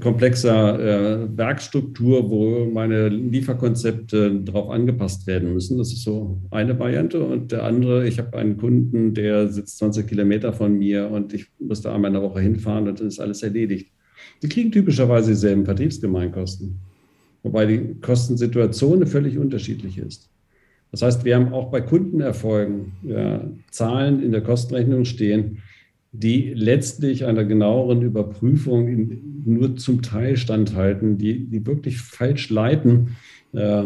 komplexer 0.00 0.80
äh, 0.80 1.38
Werkstruktur, 1.38 2.28
wo 2.30 2.64
meine 2.64 3.08
Lieferkonzepte 3.08 4.40
darauf 4.40 4.70
angepasst 4.70 5.26
werden 5.28 5.54
müssen. 5.54 5.78
Das 5.78 5.92
ist 5.92 6.02
so 6.02 6.40
eine 6.50 6.78
Variante. 6.78 7.22
Und 7.22 7.52
der 7.52 7.62
andere, 7.62 8.06
ich 8.06 8.18
habe 8.18 8.36
einen 8.36 8.56
Kunden, 8.56 9.14
der 9.14 9.48
sitzt 9.48 9.78
20 9.78 10.08
Kilometer 10.08 10.52
von 10.52 10.76
mir 10.76 11.08
und 11.10 11.32
ich 11.32 11.46
muss 11.60 11.80
da 11.80 11.94
einmal 11.94 12.08
in 12.08 12.14
der 12.14 12.22
Woche 12.22 12.40
hinfahren 12.40 12.88
und 12.88 12.98
dann 12.98 13.06
ist 13.06 13.20
alles 13.20 13.42
erledigt. 13.44 13.92
Die 14.42 14.48
kriegen 14.48 14.72
typischerweise 14.72 15.30
dieselben 15.30 15.64
Vertriebsgemeinkosten, 15.64 16.80
wobei 17.44 17.66
die 17.66 17.94
Kostensituation 18.00 19.06
völlig 19.06 19.38
unterschiedliche 19.38 20.02
ist. 20.02 20.28
Das 20.90 21.02
heißt, 21.02 21.24
wir 21.24 21.36
haben 21.36 21.52
auch 21.52 21.70
bei 21.70 21.82
Kundenerfolgen 21.82 22.92
ja, 23.04 23.48
Zahlen 23.70 24.22
in 24.22 24.32
der 24.32 24.40
Kostenrechnung 24.40 25.04
stehen, 25.04 25.58
die 26.12 26.52
letztlich 26.54 27.26
einer 27.26 27.44
genaueren 27.44 28.02
Überprüfung 28.02 29.20
nur 29.44 29.76
zum 29.76 30.02
Teil 30.02 30.36
standhalten, 30.36 31.18
die, 31.18 31.46
die 31.46 31.66
wirklich 31.66 31.98
falsch 31.98 32.50
leiten 32.50 33.16
äh, 33.52 33.84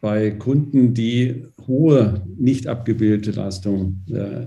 bei 0.00 0.30
Kunden, 0.30 0.94
die 0.94 1.44
hohe 1.66 2.22
nicht 2.38 2.66
abgebildete 2.66 3.32
Leistungen 3.32 4.04
äh, 4.10 4.46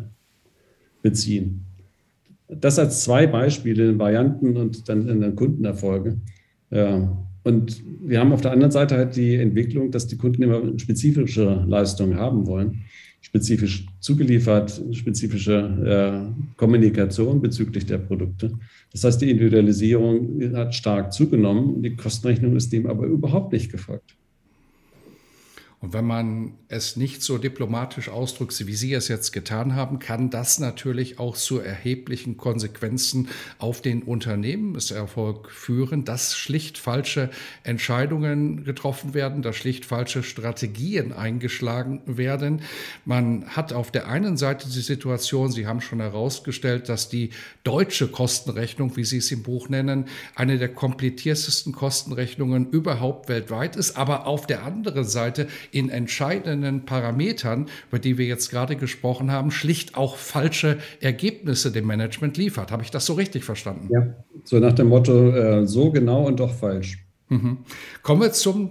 beziehen. 1.01 1.65
Das 2.48 2.79
als 2.79 3.03
zwei 3.03 3.27
Beispiele 3.27 3.89
in 3.89 4.00
Varianten 4.00 4.57
und 4.57 4.88
dann 4.89 5.07
in 5.07 5.22
den 5.22 5.36
Kundenerfolge. 5.36 6.17
Ja. 6.72 7.17
Und 7.43 7.83
wir 8.01 8.19
haben 8.19 8.31
auf 8.31 8.41
der 8.41 8.51
anderen 8.51 8.72
Seite 8.72 8.95
halt 8.95 9.17
die 9.17 9.36
Entwicklung, 9.36 9.91
dass 9.91 10.07
die 10.07 10.17
Kunden 10.17 10.43
immer 10.43 10.79
spezifische 10.79 11.65
Leistungen 11.67 12.15
haben 12.15 12.48
wollen 12.48 12.83
spezifisch 13.24 13.88
zugeliefert, 14.01 14.82
spezifische 14.92 15.56
äh, 15.56 16.58
Kommunikation 16.58 17.42
bezüglich 17.42 17.86
der 17.86 17.98
Produkte. 17.98 18.60
Das 18.92 19.03
heißt, 19.06 19.22
die 19.22 19.32
Individualisierung 19.32 20.53
hat 20.53 20.75
stark 20.75 21.13
zugenommen, 21.13 21.82
die 21.82 21.96
Kostenrechnung 21.96 22.56
ist 22.56 22.72
dem 22.74 22.86
aber 22.86 23.06
überhaupt 23.06 23.53
nicht 23.53 23.72
gefolgt. 23.72 24.15
Und 25.83 25.91
wenn 25.91 26.05
man 26.05 26.53
es 26.69 26.95
nicht 26.95 27.23
so 27.23 27.37
diplomatisch 27.37 28.07
ausdrückt, 28.07 28.55
wie 28.65 28.73
Sie 28.73 28.93
es 28.93 29.09
jetzt 29.09 29.33
getan 29.33 29.75
haben, 29.75 29.99
kann 29.99 30.29
das 30.29 30.57
natürlich 30.57 31.19
auch 31.19 31.35
zu 31.35 31.59
erheblichen 31.59 32.37
Konsequenzen 32.37 33.27
auf 33.59 33.81
den 33.81 34.01
Unternehmenserfolg 34.01 35.51
führen, 35.51 36.05
dass 36.05 36.37
schlicht 36.37 36.77
falsche 36.77 37.31
Entscheidungen 37.63 38.63
getroffen 38.63 39.13
werden, 39.13 39.41
dass 39.41 39.57
schlicht 39.57 39.83
falsche 39.83 40.23
Strategien 40.23 41.11
eingeschlagen 41.11 42.01
werden. 42.05 42.61
Man 43.03 43.49
hat 43.49 43.73
auf 43.73 43.91
der 43.91 44.07
einen 44.07 44.37
Seite 44.37 44.69
die 44.69 44.79
Situation, 44.79 45.51
Sie 45.51 45.67
haben 45.67 45.81
schon 45.81 45.99
herausgestellt, 45.99 46.87
dass 46.87 47.09
die 47.09 47.31
deutsche 47.65 48.07
Kostenrechnung, 48.07 48.95
wie 48.95 49.03
Sie 49.03 49.17
es 49.17 49.29
im 49.33 49.43
Buch 49.43 49.67
nennen, 49.67 50.05
eine 50.33 50.57
der 50.57 50.73
kompliziertesten 50.73 51.73
Kostenrechnungen 51.73 52.69
überhaupt 52.69 53.27
weltweit 53.27 53.75
ist, 53.75 53.97
aber 53.97 54.27
auf 54.27 54.47
der 54.47 54.63
anderen 54.63 55.03
Seite 55.03 55.49
in 55.74 55.89
entscheidenden 55.89 56.86
Parametern, 56.86 57.68
über 57.89 58.00
die 58.00 58.18
wir 58.18 58.25
jetzt 58.25 58.50
gerade 58.50 58.75
gesprochen 58.75 59.32
haben, 59.32 59.51
schlicht 59.51 59.96
auch 59.98 60.18
falsche 60.18 60.77
Ergebnisse 61.01 61.72
dem 61.72 61.88
Management 61.88 62.38
liefert. 62.38 62.72
Habe 62.72 62.84
ich 62.84 62.92
das 62.92 63.06
so 63.06 63.13
richtig 63.13 63.44
verstanden? 63.44 63.89
Ja, 63.92 64.08
so 64.44 64.60
nach 64.60 64.74
dem 64.74 64.88
Motto, 64.88 65.30
äh, 65.32 65.68
so 65.68 65.92
genau 65.92 66.25
und 66.27 66.39
doch 66.39 66.53
falsch. 66.53 67.00
Mhm. 67.30 67.60
Kommen 68.01 68.22
wir 68.22 68.32
zum 68.32 68.70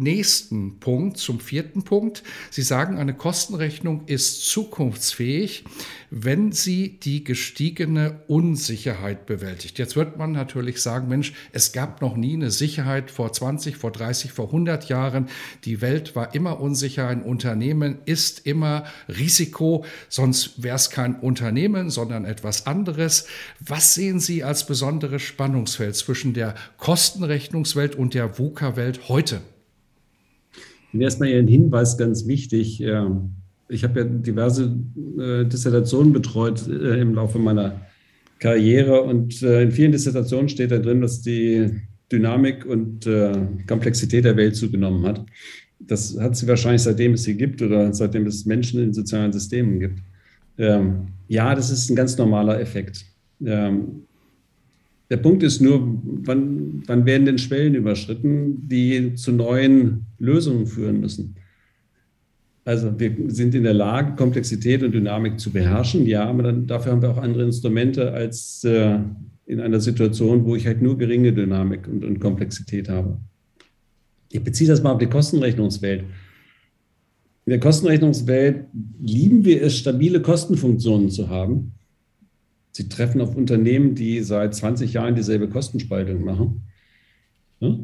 nächsten 0.00 0.80
Punkt, 0.80 1.18
zum 1.18 1.38
vierten 1.38 1.82
Punkt. 1.82 2.22
Sie 2.50 2.62
sagen, 2.62 2.98
eine 2.98 3.14
Kostenrechnung 3.14 4.02
ist 4.06 4.48
zukunftsfähig, 4.48 5.64
wenn 6.10 6.50
sie 6.50 6.98
die 6.98 7.22
gestiegene 7.22 8.22
Unsicherheit 8.26 9.26
bewältigt. 9.26 9.78
Jetzt 9.78 9.94
wird 9.94 10.16
man 10.16 10.32
natürlich 10.32 10.82
sagen, 10.82 11.08
Mensch, 11.08 11.32
es 11.52 11.72
gab 11.72 12.00
noch 12.00 12.16
nie 12.16 12.34
eine 12.34 12.50
Sicherheit 12.50 13.10
vor 13.10 13.32
20, 13.32 13.76
vor 13.76 13.92
30, 13.92 14.32
vor 14.32 14.46
100 14.46 14.88
Jahren. 14.88 15.28
Die 15.64 15.80
Welt 15.80 16.16
war 16.16 16.34
immer 16.34 16.60
unsicher. 16.60 17.06
Ein 17.06 17.22
Unternehmen 17.22 17.98
ist 18.06 18.46
immer 18.46 18.84
Risiko, 19.08 19.84
sonst 20.08 20.62
wäre 20.62 20.76
es 20.76 20.90
kein 20.90 21.14
Unternehmen, 21.16 21.90
sondern 21.90 22.24
etwas 22.24 22.66
anderes. 22.66 23.26
Was 23.60 23.94
sehen 23.94 24.18
Sie 24.18 24.42
als 24.42 24.66
besonderes 24.66 25.22
Spannungsfeld 25.22 25.94
zwischen 25.94 26.34
der 26.34 26.54
Kostenrechnungswelt 26.78 27.94
und 27.94 28.14
der 28.14 28.38
VUCA-Welt 28.38 29.08
heute? 29.08 29.42
Und 30.92 31.00
erstmal 31.00 31.28
Ihren 31.28 31.48
Hinweis 31.48 31.96
ganz 31.96 32.26
wichtig. 32.26 32.82
Ich 33.68 33.84
habe 33.84 34.00
ja 34.00 34.06
diverse 34.06 34.76
äh, 35.18 35.44
Dissertationen 35.44 36.12
betreut 36.12 36.66
äh, 36.66 37.00
im 37.00 37.14
Laufe 37.14 37.38
meiner 37.38 37.80
Karriere 38.40 39.02
und 39.02 39.42
äh, 39.42 39.62
in 39.62 39.70
vielen 39.70 39.92
Dissertationen 39.92 40.48
steht 40.48 40.72
da 40.72 40.78
drin, 40.78 41.00
dass 41.00 41.22
die 41.22 41.70
Dynamik 42.10 42.66
und 42.66 43.08
Komplexität 43.68 44.24
der 44.24 44.36
Welt 44.36 44.56
zugenommen 44.56 45.06
hat. 45.06 45.24
Das 45.78 46.18
hat 46.18 46.36
sie 46.36 46.48
wahrscheinlich 46.48 46.82
seitdem 46.82 47.12
es 47.12 47.22
sie 47.22 47.36
gibt 47.36 47.62
oder 47.62 47.92
seitdem 47.92 48.26
es 48.26 48.46
Menschen 48.46 48.82
in 48.82 48.92
sozialen 48.92 49.32
Systemen 49.32 49.78
gibt. 49.78 50.00
Ähm, 50.58 51.06
ja, 51.28 51.54
das 51.54 51.70
ist 51.70 51.88
ein 51.88 51.94
ganz 51.94 52.18
normaler 52.18 52.60
Effekt. 52.60 53.06
Ähm, 53.46 54.02
der 55.10 55.16
Punkt 55.16 55.42
ist 55.42 55.60
nur, 55.60 56.00
wann, 56.04 56.82
wann 56.86 57.04
werden 57.04 57.26
denn 57.26 57.38
Schwellen 57.38 57.74
überschritten, 57.74 58.68
die 58.68 59.14
zu 59.14 59.32
neuen 59.32 60.06
Lösungen 60.18 60.66
führen 60.66 61.00
müssen? 61.00 61.34
Also 62.64 62.98
wir 62.98 63.16
sind 63.28 63.54
in 63.56 63.64
der 63.64 63.74
Lage, 63.74 64.14
Komplexität 64.14 64.84
und 64.84 64.92
Dynamik 64.92 65.40
zu 65.40 65.50
beherrschen, 65.50 66.06
ja, 66.06 66.24
aber 66.24 66.44
dann, 66.44 66.66
dafür 66.66 66.92
haben 66.92 67.02
wir 67.02 67.10
auch 67.10 67.18
andere 67.18 67.42
Instrumente 67.42 68.12
als 68.12 68.62
äh, 68.62 68.98
in 69.46 69.60
einer 69.60 69.80
Situation, 69.80 70.44
wo 70.44 70.54
ich 70.54 70.66
halt 70.66 70.80
nur 70.80 70.96
geringe 70.96 71.32
Dynamik 71.32 71.88
und, 71.88 72.04
und 72.04 72.20
Komplexität 72.20 72.88
habe. 72.88 73.18
Ich 74.30 74.44
beziehe 74.44 74.68
das 74.70 74.82
mal 74.82 74.92
auf 74.92 74.98
die 74.98 75.06
Kostenrechnungswelt. 75.06 76.04
In 77.46 77.50
der 77.50 77.58
Kostenrechnungswelt 77.58 78.66
lieben 79.02 79.44
wir 79.44 79.60
es, 79.62 79.76
stabile 79.76 80.22
Kostenfunktionen 80.22 81.10
zu 81.10 81.28
haben. 81.28 81.72
Sie 82.72 82.88
treffen 82.88 83.20
auf 83.20 83.36
Unternehmen, 83.36 83.94
die 83.94 84.20
seit 84.20 84.54
20 84.54 84.92
Jahren 84.92 85.14
dieselbe 85.14 85.48
Kostenspaltung 85.48 86.24
machen. 86.24 86.62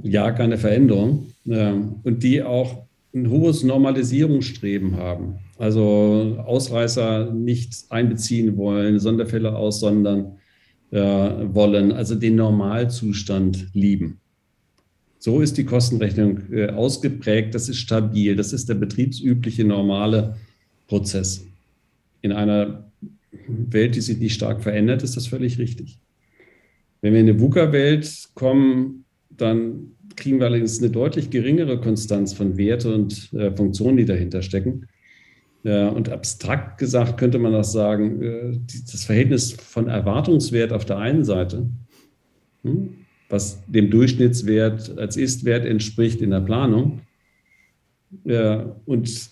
Ja, 0.02 0.30
keine 0.32 0.56
Veränderung. 0.58 1.26
Und 1.44 2.22
die 2.22 2.42
auch 2.42 2.86
ein 3.14 3.30
hohes 3.30 3.62
Normalisierungsstreben 3.62 4.96
haben. 4.96 5.38
Also 5.58 6.36
Ausreißer 6.44 7.32
nicht 7.32 7.86
einbeziehen 7.88 8.56
wollen, 8.56 8.98
Sonderfälle 8.98 9.56
aussondern 9.56 10.36
äh, 10.90 10.98
wollen, 10.98 11.92
also 11.92 12.14
den 12.14 12.36
Normalzustand 12.36 13.68
lieben. 13.72 14.20
So 15.18 15.40
ist 15.40 15.56
die 15.56 15.64
Kostenrechnung 15.64 16.52
äh, 16.52 16.68
ausgeprägt, 16.68 17.54
das 17.54 17.68
ist 17.68 17.78
stabil, 17.78 18.36
das 18.36 18.52
ist 18.52 18.68
der 18.68 18.74
betriebsübliche 18.74 19.64
normale 19.64 20.36
Prozess. 20.86 21.44
In 22.20 22.32
einer 22.32 22.85
Welt, 23.48 23.94
die 23.94 24.00
sich 24.00 24.18
nicht 24.18 24.34
stark 24.34 24.62
verändert, 24.62 25.02
ist 25.02 25.16
das 25.16 25.26
völlig 25.26 25.58
richtig. 25.58 25.98
Wenn 27.00 27.12
wir 27.12 27.20
in 27.20 27.28
eine 27.28 27.40
VUCA-Welt 27.40 28.30
kommen, 28.34 29.04
dann 29.30 29.92
kriegen 30.16 30.38
wir 30.38 30.46
allerdings 30.46 30.78
eine 30.78 30.90
deutlich 30.90 31.30
geringere 31.30 31.80
Konstanz 31.80 32.32
von 32.32 32.56
Werte 32.56 32.94
und 32.94 33.32
äh, 33.34 33.54
Funktionen, 33.54 33.98
die 33.98 34.04
dahinter 34.04 34.42
stecken. 34.42 34.86
Ja, 35.62 35.88
und 35.88 36.08
abstrakt 36.08 36.78
gesagt 36.78 37.18
könnte 37.18 37.38
man 37.38 37.54
auch 37.54 37.64
sagen, 37.64 38.22
äh, 38.22 38.58
das 38.90 39.04
Verhältnis 39.04 39.52
von 39.52 39.88
Erwartungswert 39.88 40.72
auf 40.72 40.84
der 40.84 40.98
einen 40.98 41.24
Seite, 41.24 41.66
hm, 42.62 42.94
was 43.28 43.62
dem 43.66 43.90
Durchschnittswert 43.90 44.96
als 44.98 45.16
Ist-Wert 45.16 45.66
entspricht 45.66 46.20
in 46.20 46.30
der 46.30 46.40
Planung, 46.40 47.00
ja, 48.24 48.76
und 48.86 49.30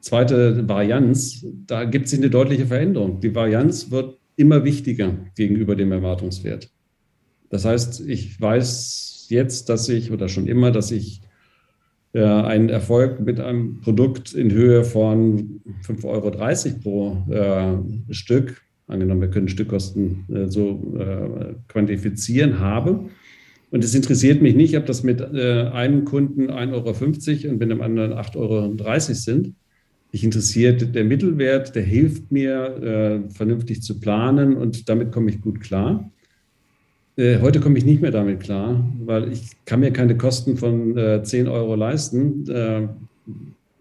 zweite 0.00 0.68
Varianz, 0.68 1.46
da 1.66 1.84
gibt 1.84 2.06
es 2.06 2.14
eine 2.14 2.30
deutliche 2.30 2.66
Veränderung. 2.66 3.20
Die 3.20 3.34
Varianz 3.34 3.90
wird 3.90 4.18
immer 4.36 4.64
wichtiger 4.64 5.14
gegenüber 5.36 5.76
dem 5.76 5.92
Erwartungswert. 5.92 6.70
Das 7.50 7.64
heißt, 7.64 8.08
ich 8.08 8.40
weiß 8.40 9.26
jetzt, 9.28 9.68
dass 9.68 9.88
ich 9.88 10.12
oder 10.12 10.28
schon 10.28 10.46
immer, 10.46 10.70
dass 10.70 10.90
ich 10.90 11.20
äh, 12.12 12.22
einen 12.24 12.68
Erfolg 12.68 13.20
mit 13.20 13.38
einem 13.40 13.80
Produkt 13.80 14.32
in 14.32 14.50
Höhe 14.50 14.84
von 14.84 15.60
5,30 15.86 16.04
Euro 16.04 16.78
pro 16.80 17.32
äh, 17.32 18.12
Stück, 18.12 18.62
angenommen, 18.86 19.20
wir 19.20 19.30
können 19.30 19.48
Stückkosten 19.48 20.26
äh, 20.32 20.48
so 20.48 20.96
äh, 20.98 21.54
quantifizieren, 21.68 22.58
habe. 22.58 23.08
Und 23.70 23.84
es 23.84 23.94
interessiert 23.94 24.42
mich 24.42 24.56
nicht, 24.56 24.76
ob 24.76 24.86
das 24.86 25.04
mit 25.04 25.20
äh, 25.20 25.68
einem 25.72 26.04
Kunden 26.04 26.50
1,50 26.50 27.44
Euro 27.44 27.52
und 27.52 27.58
mit 27.60 27.70
dem 27.70 27.80
anderen 27.80 28.12
8,30 28.14 28.36
Euro 28.36 28.74
sind. 29.14 29.54
Mich 30.12 30.24
interessiert 30.24 30.94
der 30.94 31.04
Mittelwert, 31.04 31.74
der 31.74 31.82
hilft 31.82 32.32
mir, 32.32 33.26
äh, 33.28 33.30
vernünftig 33.30 33.82
zu 33.82 34.00
planen 34.00 34.56
und 34.56 34.88
damit 34.88 35.12
komme 35.12 35.30
ich 35.30 35.40
gut 35.40 35.60
klar. 35.60 36.10
Äh, 37.16 37.38
heute 37.40 37.60
komme 37.60 37.78
ich 37.78 37.84
nicht 37.84 38.02
mehr 38.02 38.10
damit 38.10 38.40
klar, 38.40 38.84
weil 39.04 39.32
ich 39.32 39.50
kann 39.66 39.80
mir 39.80 39.92
keine 39.92 40.16
Kosten 40.16 40.56
von 40.56 40.96
äh, 40.96 41.22
10 41.22 41.46
Euro 41.46 41.76
leisten. 41.76 42.48
Äh, 42.48 42.88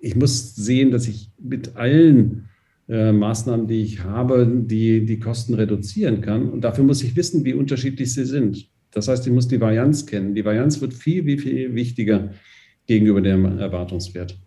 ich 0.02 0.16
muss 0.16 0.56
sehen, 0.56 0.92
dass 0.92 1.08
ich 1.08 1.30
mit 1.40 1.76
allen 1.76 2.50
äh, 2.88 3.12
Maßnahmen, 3.12 3.68
die 3.68 3.82
ich 3.82 4.04
habe, 4.04 4.48
die, 4.66 5.06
die 5.06 5.20
Kosten 5.20 5.56
reduzieren 5.56 6.22
kann. 6.22 6.50
Und 6.50 6.62
dafür 6.62 6.84
muss 6.84 7.04
ich 7.04 7.16
wissen, 7.16 7.44
wie 7.44 7.54
unterschiedlich 7.54 8.14
sie 8.14 8.26
sind. 8.26 8.68
Das 8.92 9.08
heißt, 9.08 9.26
ich 9.26 9.34
muss 9.34 9.48
die 9.48 9.62
Varianz 9.62 10.06
kennen. 10.06 10.36
Die 10.36 10.46
Varianz 10.46 10.82
wird 10.82 10.94
viel, 10.94 11.24
viel, 11.24 11.38
viel 11.40 11.76
wichtiger 11.76 12.32
gegenüber 12.88 13.22
dem 13.22 13.46
Erwartungswert. 13.46 14.38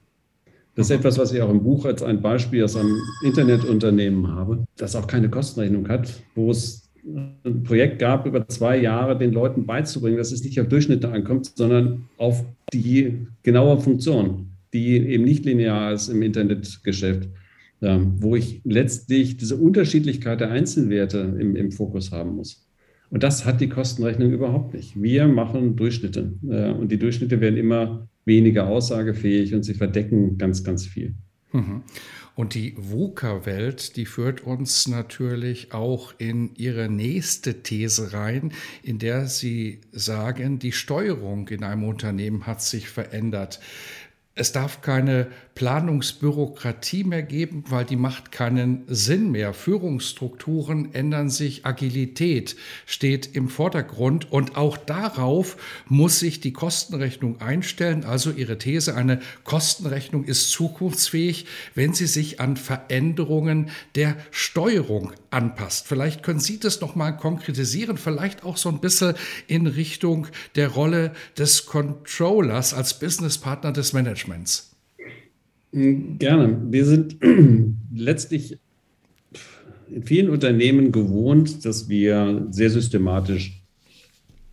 Das 0.74 0.88
ist 0.88 0.96
etwas, 0.96 1.18
was 1.18 1.32
ich 1.32 1.42
auch 1.42 1.50
im 1.50 1.62
Buch 1.62 1.84
als 1.84 2.02
ein 2.02 2.22
Beispiel 2.22 2.64
aus 2.64 2.76
einem 2.76 2.98
Internetunternehmen 3.22 4.28
habe, 4.28 4.64
das 4.76 4.96
auch 4.96 5.06
keine 5.06 5.28
Kostenrechnung 5.28 5.88
hat, 5.88 6.22
wo 6.34 6.50
es 6.50 6.90
ein 7.44 7.62
Projekt 7.64 7.98
gab, 7.98 8.26
über 8.26 8.46
zwei 8.48 8.80
Jahre 8.80 9.18
den 9.18 9.32
Leuten 9.32 9.66
beizubringen, 9.66 10.16
dass 10.16 10.32
es 10.32 10.44
nicht 10.44 10.58
auf 10.60 10.68
Durchschnitte 10.68 11.10
ankommt, 11.10 11.52
sondern 11.56 12.08
auf 12.16 12.44
die 12.72 13.26
genaue 13.42 13.80
Funktion, 13.80 14.52
die 14.72 14.96
eben 14.96 15.24
nicht 15.24 15.44
linear 15.44 15.92
ist 15.92 16.08
im 16.08 16.22
Internetgeschäft, 16.22 17.28
wo 17.80 18.36
ich 18.36 18.62
letztlich 18.64 19.36
diese 19.36 19.56
Unterschiedlichkeit 19.56 20.40
der 20.40 20.52
Einzelwerte 20.52 21.36
im, 21.38 21.56
im 21.56 21.72
Fokus 21.72 22.12
haben 22.12 22.36
muss. 22.36 22.66
Und 23.10 23.22
das 23.22 23.44
hat 23.44 23.60
die 23.60 23.68
Kostenrechnung 23.68 24.32
überhaupt 24.32 24.72
nicht. 24.72 25.02
Wir 25.02 25.28
machen 25.28 25.76
Durchschnitte 25.76 26.32
und 26.78 26.90
die 26.90 26.98
Durchschnitte 26.98 27.40
werden 27.42 27.58
immer 27.58 28.08
weniger 28.24 28.66
aussagefähig 28.66 29.54
und 29.54 29.62
sie 29.62 29.74
verdecken 29.74 30.38
ganz, 30.38 30.64
ganz 30.64 30.86
viel. 30.86 31.14
Mhm. 31.52 31.82
Und 32.34 32.54
die 32.54 32.74
VUCA-Welt, 32.78 33.96
die 33.96 34.06
führt 34.06 34.40
uns 34.40 34.88
natürlich 34.88 35.74
auch 35.74 36.14
in 36.16 36.54
ihre 36.54 36.88
nächste 36.88 37.62
These 37.62 38.14
rein, 38.14 38.52
in 38.82 38.98
der 38.98 39.26
sie 39.26 39.82
sagen, 39.92 40.58
die 40.58 40.72
Steuerung 40.72 41.48
in 41.48 41.62
einem 41.62 41.84
Unternehmen 41.84 42.46
hat 42.46 42.62
sich 42.62 42.88
verändert. 42.88 43.60
Es 44.34 44.52
darf 44.52 44.80
keine 44.80 45.26
Planungsbürokratie 45.54 47.05
mehr 47.05 47.22
geben, 47.22 47.64
weil 47.68 47.85
die 47.85 47.96
macht 47.96 48.33
keinen 48.33 48.85
Sinn 48.88 49.31
mehr. 49.31 49.53
Führungsstrukturen 49.53 50.94
ändern 50.94 51.29
sich, 51.29 51.66
Agilität 51.66 52.57
steht 52.87 53.35
im 53.35 53.48
Vordergrund 53.48 54.33
und 54.33 54.57
auch 54.57 54.76
darauf 54.76 55.57
muss 55.87 56.18
sich 56.18 56.40
die 56.40 56.53
Kostenrechnung 56.53 57.40
einstellen. 57.40 58.05
Also 58.05 58.31
Ihre 58.31 58.59
These, 58.59 58.94
eine 58.94 59.20
Kostenrechnung 59.44 60.24
ist 60.24 60.50
zukunftsfähig, 60.50 61.46
wenn 61.74 61.92
sie 61.92 62.07
sich 62.07 62.40
an 62.40 62.57
Veränderungen 62.57 63.70
der 63.94 64.16
Steuerung 64.31 65.12
anpasst. 65.31 65.87
Vielleicht 65.87 66.22
können 66.22 66.40
Sie 66.40 66.59
das 66.61 66.81
noch 66.81 66.94
mal 66.94 67.12
konkretisieren, 67.12 67.98
vielleicht 67.98 68.44
auch 68.44 68.57
so 68.57 68.68
ein 68.68 68.81
bisschen 68.81 69.14
in 69.46 69.66
Richtung 69.66 70.29
der 70.57 70.68
Rolle 70.68 71.12
des 71.37 71.66
Controllers 71.66 72.74
als 72.74 72.98
Businesspartner 72.98 73.72
des 73.72 73.92
Managements. 73.92 74.71
Gerne. 75.72 76.61
Wir 76.70 76.85
sind 76.85 77.16
letztlich 77.94 78.58
in 79.90 80.02
vielen 80.02 80.30
Unternehmen 80.30 80.92
gewohnt, 80.92 81.64
dass 81.64 81.88
wir 81.88 82.46
sehr 82.50 82.70
systematisch 82.70 83.62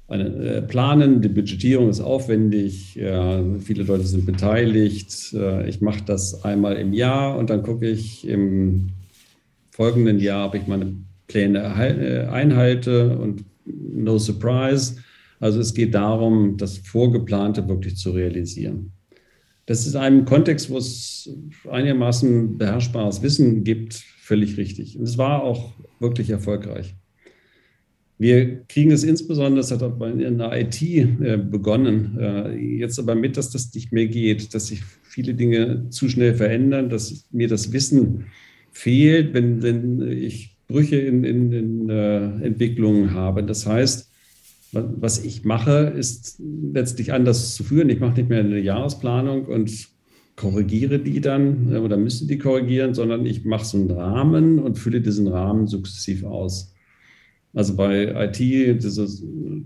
äh, 0.08 0.62
planen. 0.62 1.22
Die 1.22 1.30
Budgetierung 1.30 1.90
ist 1.90 2.02
aufwendig. 2.02 2.94
Viele 2.94 3.84
Leute 3.84 4.04
sind 4.04 4.26
beteiligt. 4.26 5.34
Äh, 5.34 5.70
ich 5.70 5.82
mache 5.82 6.04
das 6.06 6.44
einmal 6.44 6.78
im 6.78 6.94
Jahr 6.94 7.38
und 7.38 7.50
dann 7.50 7.64
gucke 7.64 7.88
ich 7.90 8.28
im 8.28 8.90
folgenden 9.72 10.20
Jahr, 10.20 10.48
ob 10.48 10.56
ich 10.56 10.68
meine 10.68 10.94
Pläne 11.28 11.60
äh, 11.60 12.28
einhalte 12.28 13.18
und 13.18 13.46
no 13.66 14.18
surprise. 14.18 14.96
Also 15.40 15.60
es 15.60 15.74
geht 15.74 15.94
darum, 15.94 16.58
das 16.58 16.80
Vorgeplante 16.80 17.68
wirklich 17.68 17.96
zu 17.96 18.12
realisieren. 18.12 18.92
Das 19.70 19.86
ist 19.86 19.96
einem 19.96 20.26
Kontext, 20.26 20.72
wo 20.72 20.80
es 20.80 21.30
einigermaßen 21.70 22.58
beherrschbares 22.58 23.22
Wissen 23.22 23.64
gibt, 23.64 23.94
völlig 23.94 24.58
richtig. 24.58 24.98
Und 24.98 25.04
es 25.04 25.20
war 25.20 25.44
auch 25.44 25.74
wirklich 26.00 26.32
erfolgreich. 26.32 26.96
Wir 28.18 28.64
kriegen 28.64 28.90
es 28.90 29.04
insbesondere, 29.04 29.58
das 29.58 29.70
hat 29.70 29.84
in 30.02 30.40
der 30.40 30.60
IT 30.60 30.82
äh, 30.82 31.38
begonnen, 31.38 32.18
äh, 32.20 32.56
jetzt 32.56 32.98
aber 32.98 33.14
mit, 33.14 33.38
dass 33.38 33.52
das 33.52 33.72
nicht 33.76 33.92
mehr 33.92 34.08
geht, 34.08 34.56
dass 34.56 34.66
sich 34.66 34.82
viele 35.04 35.36
Dinge 35.36 35.88
zu 35.92 36.10
schnell 36.10 36.34
verändern, 36.34 36.90
dass 36.90 37.28
mir 37.32 37.48
das 37.48 37.72
Wissen 37.72 38.26
fehlt, 38.72 39.36
wenn, 39.36 39.62
wenn 39.62 40.02
ich 40.12 40.58
Brüche 40.68 40.98
in, 40.98 41.24
in, 41.24 41.52
in 41.52 41.90
äh, 41.92 42.44
Entwicklungen 42.44 43.14
habe. 43.14 43.44
Das 43.44 43.68
heißt, 43.68 44.09
was 44.72 45.24
ich 45.24 45.46
mache, 45.46 45.94
ist 45.98 46.42
letztlich 46.74 47.14
anders 47.14 47.56
zu 47.56 47.64
führen. 47.64 47.90
Ich 47.90 48.00
mache 48.00 48.16
nicht 48.16 48.30
mehr 48.30 48.40
eine 48.40 48.60
Jahresplanung 48.60 49.46
und 49.46 49.90
korrigiere 50.36 51.00
die 51.00 51.20
dann 51.20 51.76
oder 51.76 51.98
müsste 51.98 52.26
die 52.26 52.38
korrigieren, 52.38 52.94
sondern 52.94 53.26
ich 53.26 53.44
mache 53.46 53.66
so 53.66 53.78
einen 53.78 53.92
Rahmen 53.92 54.60
und 54.60 54.78
fülle 54.78 55.02
diesen 55.02 55.28
Rahmen 55.28 55.68
sukzessiv 55.68 56.24
aus. 56.24 56.74
Also 57.54 57.76
bei 57.76 58.26
IT 58.26 58.40
dieses 58.40 59.24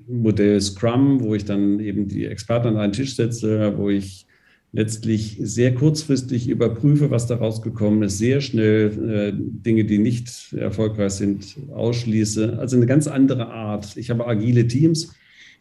Modell 0.07 0.59
Scrum, 0.61 1.21
wo 1.21 1.35
ich 1.35 1.45
dann 1.45 1.79
eben 1.79 2.07
die 2.07 2.25
Experten 2.25 2.69
an 2.69 2.77
einen 2.77 2.93
Tisch 2.93 3.15
setze, 3.15 3.77
wo 3.77 3.89
ich 3.89 4.25
letztlich 4.73 5.38
sehr 5.39 5.75
kurzfristig 5.75 6.49
überprüfe, 6.49 7.12
was 7.12 7.27
da 7.27 7.36
rausgekommen 7.36 8.01
ist, 8.03 8.17
sehr 8.17 8.41
schnell 8.41 8.91
äh, 9.07 9.33
Dinge, 9.36 9.86
die 9.86 9.99
nicht 9.99 10.51
erfolgreich 10.53 11.13
sind, 11.13 11.55
ausschließe. 11.71 12.57
Also 12.57 12.75
eine 12.75 12.88
ganz 12.88 13.07
andere 13.07 13.47
Art. 13.47 13.95
Ich 13.95 14.09
habe 14.09 14.27
agile 14.27 14.67
Teams, 14.67 15.13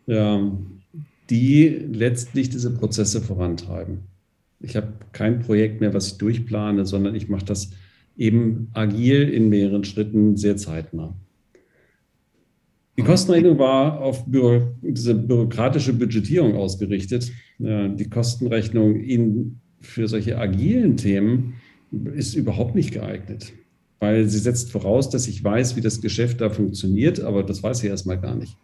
äh, 0.06 0.38
die 1.28 1.68
letztlich 1.92 2.48
diese 2.48 2.74
Prozesse 2.74 3.20
vorantreiben. 3.20 4.00
Ich 4.60 4.76
habe 4.76 4.94
kein 5.12 5.40
Projekt 5.40 5.80
mehr, 5.80 5.92
was 5.92 6.12
ich 6.12 6.18
durchplane, 6.18 6.86
sondern 6.86 7.14
ich 7.14 7.28
mache 7.28 7.44
das 7.44 7.70
eben 8.16 8.70
agil 8.72 9.28
in 9.28 9.50
mehreren 9.50 9.84
Schritten 9.84 10.36
sehr 10.38 10.56
zeitnah. 10.56 11.14
Die 12.98 13.02
Kostenrechnung 13.02 13.58
war 13.58 14.00
auf 14.00 14.26
Büro, 14.26 14.74
diese 14.82 15.14
bürokratische 15.14 15.94
Budgetierung 15.94 16.56
ausgerichtet. 16.56 17.32
Die 17.58 18.10
Kostenrechnung 18.10 18.96
in, 18.96 19.60
für 19.80 20.08
solche 20.08 20.38
agilen 20.38 20.96
Themen 20.98 21.54
ist 22.14 22.34
überhaupt 22.34 22.74
nicht 22.74 22.92
geeignet, 22.92 23.52
weil 23.98 24.28
sie 24.28 24.38
setzt 24.38 24.72
voraus, 24.72 25.08
dass 25.08 25.26
ich 25.26 25.42
weiß, 25.42 25.76
wie 25.76 25.80
das 25.80 26.02
Geschäft 26.02 26.40
da 26.42 26.50
funktioniert, 26.50 27.20
aber 27.20 27.42
das 27.42 27.62
weiß 27.62 27.82
ich 27.82 27.88
erstmal 27.88 28.20
gar 28.20 28.34
nicht. 28.34 28.56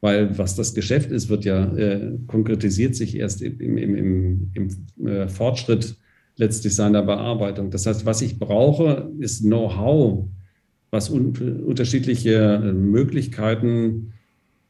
Weil 0.00 0.36
was 0.38 0.54
das 0.56 0.74
Geschäft 0.74 1.10
ist, 1.10 1.28
wird 1.28 1.44
ja 1.44 1.76
äh, 1.76 2.18
konkretisiert 2.26 2.94
sich 2.94 3.16
erst 3.16 3.42
im, 3.42 3.78
im, 3.78 3.94
im, 3.96 4.50
im 4.54 5.06
äh, 5.06 5.28
Fortschritt 5.28 5.96
letztlich 6.36 6.74
seiner 6.74 7.02
Bearbeitung. 7.02 7.70
Das 7.70 7.86
heißt, 7.86 8.06
was 8.06 8.22
ich 8.22 8.38
brauche, 8.38 9.12
ist 9.18 9.42
Know-how 9.42 10.28
was 10.92 11.08
un 11.08 11.32
unterschiedliche 11.66 12.34
äh, 12.34 12.72
Möglichkeiten 12.72 14.12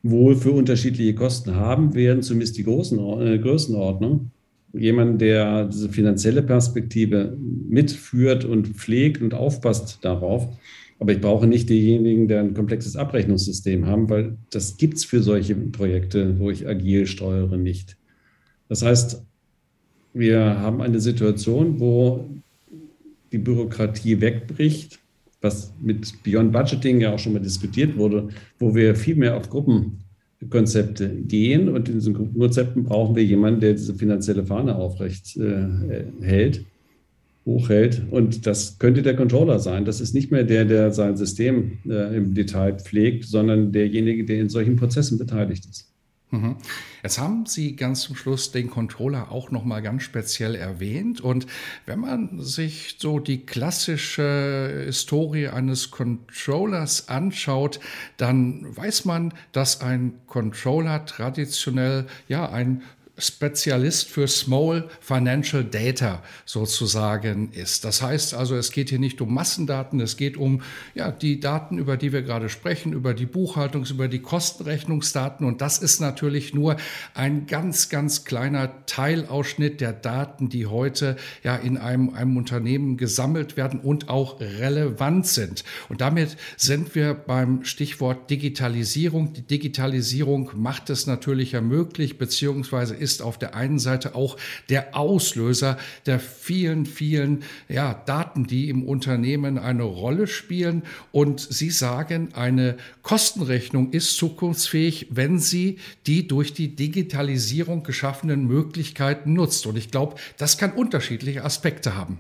wohl 0.03 0.37
für 0.37 0.53
unterschiedliche 0.53 1.15
Kosten 1.15 1.57
haben 1.57 1.95
werden, 1.95 2.23
zumindest 2.23 2.57
die 2.57 2.65
großen, 2.65 2.99
äh, 3.21 3.39
Größenordnung. 3.39 4.31
Jemand, 4.73 5.21
der 5.21 5.67
diese 5.67 5.91
finanzielle 5.91 6.43
Perspektive 6.43 7.37
mitführt 7.69 8.45
und 8.47 8.69
pflegt 8.69 9.21
und 9.21 9.35
aufpasst 9.35 9.99
darauf. 10.01 10.49
Aber 10.99 11.13
ich 11.13 11.21
brauche 11.21 11.47
nicht 11.47 11.69
diejenigen, 11.69 12.29
die 12.29 12.35
ein 12.35 12.55
komplexes 12.55 12.97
Abrechnungssystem 12.97 13.87
haben, 13.87 14.09
weil 14.09 14.39
das 14.51 14.77
gibt 14.77 14.95
es 14.95 15.05
für 15.05 15.23
solche 15.23 15.57
Projekte, 15.57 16.39
wo 16.39 16.51
ich 16.51 16.67
agil 16.67 17.07
steuere, 17.07 17.59
nicht. 17.59 17.99
Das 18.69 18.83
heißt, 18.83 19.23
wir 20.15 20.41
haben 20.41 20.81
eine 20.81 21.01
Situation, 21.01 21.81
wo 21.81 22.31
die 23.33 23.39
Bürokratie 23.39 24.21
wegbricht, 24.21 25.02
was 25.43 25.75
mit 25.83 26.23
Beyond 26.23 26.53
Budgeting 26.53 27.01
ja 27.01 27.13
auch 27.13 27.19
schon 27.19 27.35
mal 27.35 27.41
diskutiert 27.41 27.97
wurde, 27.97 28.29
wo 28.59 28.75
wir 28.75 28.95
viel 28.95 29.17
mehr 29.17 29.37
auf 29.37 29.51
Gruppenkonzepte 29.51 31.09
gehen. 31.09 31.69
Und 31.69 31.89
in 31.89 31.97
diesen 31.97 32.15
Gruppenkonzepten 32.15 32.85
brauchen 32.85 33.17
wir 33.17 33.25
jemanden, 33.25 33.61
der 33.61 33.73
diese 33.73 33.95
finanzielle 33.95 34.47
Fahne 34.47 34.77
aufrecht 34.77 35.37
äh, 35.37 36.05
hält, 36.21 36.65
hochhält. 37.45 38.03
Und 38.11 38.47
das 38.47 38.79
könnte 38.79 39.03
der 39.03 39.17
Controller 39.17 39.59
sein. 39.59 39.85
Das 39.85 40.01
ist 40.01 40.15
nicht 40.15 40.31
mehr 40.31 40.45
der, 40.45 40.65
der 40.65 40.93
sein 40.93 41.17
System 41.17 41.79
äh, 41.89 42.17
im 42.17 42.35
Detail 42.35 42.79
pflegt, 42.79 43.25
sondern 43.25 43.73
derjenige, 43.73 44.25
der 44.25 44.41
in 44.41 44.49
solchen 44.49 44.77
Prozessen 44.77 45.19
beteiligt 45.19 45.67
ist. 45.67 45.92
Mhm. 46.33 46.57
Jetzt 47.03 47.19
haben 47.19 47.45
Sie 47.45 47.77
ganz 47.77 48.01
zum 48.01 48.17
Schluss 48.17 48.53
den 48.53 48.71
Controller 48.71 49.31
auch 49.31 49.51
noch 49.51 49.65
mal 49.65 49.83
ganz 49.83 50.03
speziell 50.03 50.55
erwähnt 50.55 51.21
und 51.21 51.47
wenn 51.85 52.01
man 52.01 52.41
sich 52.41 52.97
so 52.99 53.19
die 53.19 53.45
klassische 53.45 54.85
Historie 54.87 55.49
eines 55.49 55.91
Controllers 55.91 57.11
anschaut, 57.11 57.81
dann 58.17 58.65
weiß 58.75 59.05
man, 59.05 59.35
dass 59.53 59.83
ein 59.83 60.15
Controller 60.27 61.05
traditionell 61.05 62.07
ja 62.29 62.49
ein 62.49 62.83
Spezialist 63.23 64.09
für 64.09 64.27
Small 64.27 64.89
Financial 65.01 65.65
Data 65.65 66.23
sozusagen 66.45 67.53
ist. 67.53 67.85
Das 67.85 68.03
heißt 68.03 68.35
also, 68.35 68.57
es 68.57 68.73
geht 68.73 68.91
hier 68.91 68.99
nicht 68.99 69.21
um 69.21 69.33
Massendaten, 69.33 70.01
es 70.01 70.17
geht 70.17 70.37
um 70.37 70.63
ja, 70.95 71.11
die 71.11 71.41
Daten, 71.41 71.79
über 71.79 71.97
die 71.97 72.13
wir 72.13 72.23
gerade 72.23 72.49
sprechen, 72.49 72.93
über 72.93 73.15
die 73.15 73.27
Buchhaltungs-, 73.27 73.91
über 73.91 74.09
die 74.09 74.21
Kostenrechnungsdaten. 74.21 75.47
Und 75.47 75.61
das 75.61 75.79
ist 75.79 76.01
natürlich 76.01 76.55
nur 76.55 76.77
ein 77.15 77.47
ganz, 77.47 77.89
ganz 77.89 78.25
kleiner 78.25 78.87
Teilausschnitt 78.87 79.81
der 79.81 79.93
Daten, 79.93 80.49
die 80.49 80.67
heute 80.67 81.17
ja 81.43 81.57
in 81.57 81.79
einem, 81.79 82.11
einem 82.15 82.37
Unternehmen 82.37 82.97
gesammelt 82.97 83.57
werden 83.57 83.81
und 83.81 84.09
auch 84.09 84.41
relevant 84.41 85.27
sind. 85.27 85.65
Und 85.89 86.01
damit 86.01 86.37
sind 86.57 86.95
wir 86.95 87.15
beim 87.15 87.65
Stichwort 87.65 88.31
Digitalisierung. 88.31 89.33
Die 89.33 89.43
Digitalisierung 89.43 90.51
macht 90.55 90.91
es 90.91 91.07
natürlich 91.07 91.55
ermöglicht, 91.55 92.19
beziehungsweise 92.19 92.95
ist 92.95 93.12
auf 93.21 93.39
der 93.39 93.55
einen 93.55 93.79
Seite 93.79 94.15
auch 94.15 94.37
der 94.71 94.97
Auslöser 94.97 95.77
der 96.07 96.21
vielen, 96.21 96.87
vielen 96.87 97.43
ja, 97.69 98.01
Daten, 98.07 98.47
die 98.47 98.69
im 98.69 98.85
Unternehmen 98.85 99.59
eine 99.59 99.83
Rolle 99.83 100.27
spielen. 100.27 100.85
Und 101.11 101.41
Sie 101.41 101.71
sagen, 101.71 102.31
eine 102.33 102.77
Kostenrechnung 103.03 103.93
ist 103.93 104.17
zukunftsfähig, 104.17 105.09
wenn 105.11 105.39
sie 105.39 105.79
die 106.07 106.27
durch 106.27 106.55
die 106.55 106.75
Digitalisierung 106.75 107.83
geschaffenen 107.83 108.47
Möglichkeiten 108.47 109.33
nutzt. 109.35 109.67
Und 109.67 109.77
ich 109.77 109.91
glaube, 109.91 110.17
das 110.39 110.57
kann 110.57 110.73
unterschiedliche 110.73 111.45
Aspekte 111.45 111.97
haben. 111.97 112.19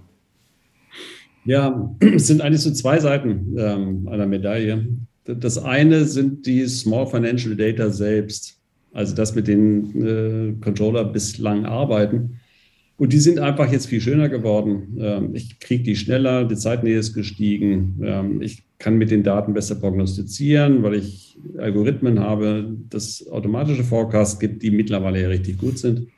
Ja, 1.44 1.94
es 2.00 2.26
sind 2.26 2.40
eigentlich 2.40 2.62
so 2.62 2.72
zwei 2.72 3.00
Seiten 3.00 3.56
ähm, 3.58 4.08
einer 4.08 4.26
Medaille. 4.26 4.86
Das 5.24 5.58
eine 5.58 6.04
sind 6.04 6.46
die 6.46 6.66
Small 6.66 7.06
Financial 7.06 7.54
Data 7.56 7.90
selbst 7.90 8.58
also 8.92 9.14
das 9.14 9.34
mit 9.34 9.48
den 9.48 10.06
äh, 10.06 10.52
Controller 10.60 11.04
bislang 11.04 11.64
arbeiten. 11.64 12.40
Und 12.96 13.12
die 13.12 13.18
sind 13.18 13.38
einfach 13.38 13.72
jetzt 13.72 13.86
viel 13.86 14.00
schöner 14.00 14.28
geworden. 14.28 14.96
Ähm, 15.00 15.34
ich 15.34 15.58
kriege 15.58 15.82
die 15.82 15.96
schneller, 15.96 16.44
die 16.44 16.56
Zeitnähe 16.56 16.98
ist 16.98 17.14
gestiegen. 17.14 18.00
Ähm, 18.02 18.42
ich 18.42 18.62
kann 18.78 18.98
mit 18.98 19.10
den 19.10 19.22
Daten 19.22 19.54
besser 19.54 19.76
prognostizieren, 19.76 20.82
weil 20.82 20.94
ich 20.94 21.38
Algorithmen 21.58 22.20
habe, 22.20 22.76
das 22.90 23.26
automatische 23.28 23.84
Forecast 23.84 24.40
gibt, 24.40 24.62
die 24.62 24.70
mittlerweile 24.70 25.22
ja 25.22 25.28
richtig 25.28 25.58
gut 25.58 25.78
sind. 25.78 26.08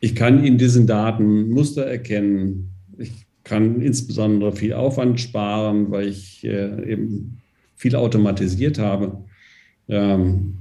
Ich 0.00 0.14
kann 0.14 0.44
in 0.44 0.58
diesen 0.58 0.86
Daten 0.86 1.48
Muster 1.48 1.86
erkennen. 1.86 2.70
Ich 2.98 3.12
kann 3.44 3.80
insbesondere 3.80 4.52
viel 4.52 4.74
Aufwand 4.74 5.20
sparen, 5.20 5.90
weil 5.90 6.08
ich 6.08 6.44
äh, 6.44 6.92
eben 6.92 7.38
viel 7.74 7.96
automatisiert 7.96 8.78
habe. 8.78 9.24
Ähm, 9.88 10.58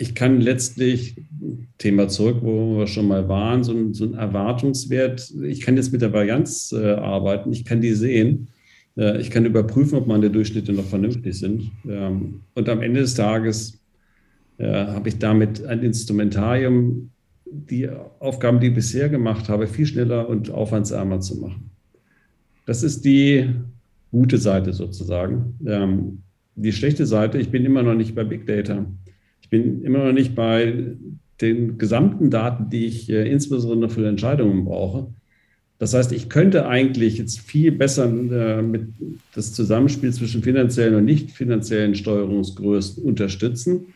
ich 0.00 0.14
kann 0.14 0.40
letztlich, 0.40 1.16
Thema 1.78 2.08
zurück, 2.08 2.38
wo 2.40 2.78
wir 2.78 2.86
schon 2.86 3.08
mal 3.08 3.28
waren, 3.28 3.64
so 3.64 3.72
ein, 3.72 3.94
so 3.94 4.04
ein 4.04 4.14
Erwartungswert, 4.14 5.32
ich 5.42 5.60
kann 5.60 5.76
jetzt 5.76 5.92
mit 5.92 6.02
der 6.02 6.12
Varianz 6.12 6.72
äh, 6.72 6.92
arbeiten, 6.92 7.52
ich 7.52 7.64
kann 7.64 7.80
die 7.80 7.92
sehen, 7.92 8.48
äh, 8.96 9.20
ich 9.20 9.30
kann 9.30 9.44
überprüfen, 9.44 9.98
ob 9.98 10.06
meine 10.06 10.30
Durchschnitte 10.30 10.72
noch 10.72 10.84
vernünftig 10.84 11.38
sind. 11.38 11.70
Ähm, 11.88 12.42
und 12.54 12.68
am 12.68 12.80
Ende 12.80 13.00
des 13.00 13.14
Tages 13.14 13.80
äh, 14.58 14.66
habe 14.66 15.08
ich 15.08 15.18
damit 15.18 15.64
ein 15.64 15.82
Instrumentarium, 15.82 17.10
die 17.44 17.88
Aufgaben, 18.20 18.60
die 18.60 18.68
ich 18.68 18.74
bisher 18.74 19.08
gemacht 19.08 19.48
habe, 19.48 19.66
viel 19.66 19.86
schneller 19.86 20.28
und 20.28 20.50
aufwandsärmer 20.50 21.20
zu 21.20 21.36
machen. 21.40 21.70
Das 22.66 22.82
ist 22.82 23.04
die 23.04 23.48
gute 24.12 24.38
Seite 24.38 24.72
sozusagen. 24.72 25.58
Ähm, 25.66 26.22
die 26.54 26.72
schlechte 26.72 27.06
Seite, 27.06 27.38
ich 27.38 27.50
bin 27.50 27.64
immer 27.64 27.82
noch 27.82 27.94
nicht 27.94 28.14
bei 28.14 28.24
Big 28.24 28.46
Data. 28.46 28.84
Ich 29.48 29.50
bin 29.50 29.82
immer 29.82 30.04
noch 30.04 30.12
nicht 30.12 30.34
bei 30.34 30.94
den 31.40 31.78
gesamten 31.78 32.28
Daten, 32.28 32.68
die 32.68 32.84
ich 32.84 33.08
äh, 33.08 33.30
insbesondere 33.30 33.90
für 33.90 34.06
Entscheidungen 34.06 34.66
brauche. 34.66 35.08
Das 35.78 35.94
heißt, 35.94 36.12
ich 36.12 36.28
könnte 36.28 36.66
eigentlich 36.66 37.16
jetzt 37.16 37.40
viel 37.40 37.72
besser 37.72 38.04
äh, 38.04 38.60
mit 38.60 38.88
das 39.34 39.54
Zusammenspiel 39.54 40.12
zwischen 40.12 40.42
finanziellen 40.42 40.96
und 40.96 41.06
nicht 41.06 41.30
finanziellen 41.30 41.94
Steuerungsgrößen 41.94 43.02
unterstützen. 43.02 43.86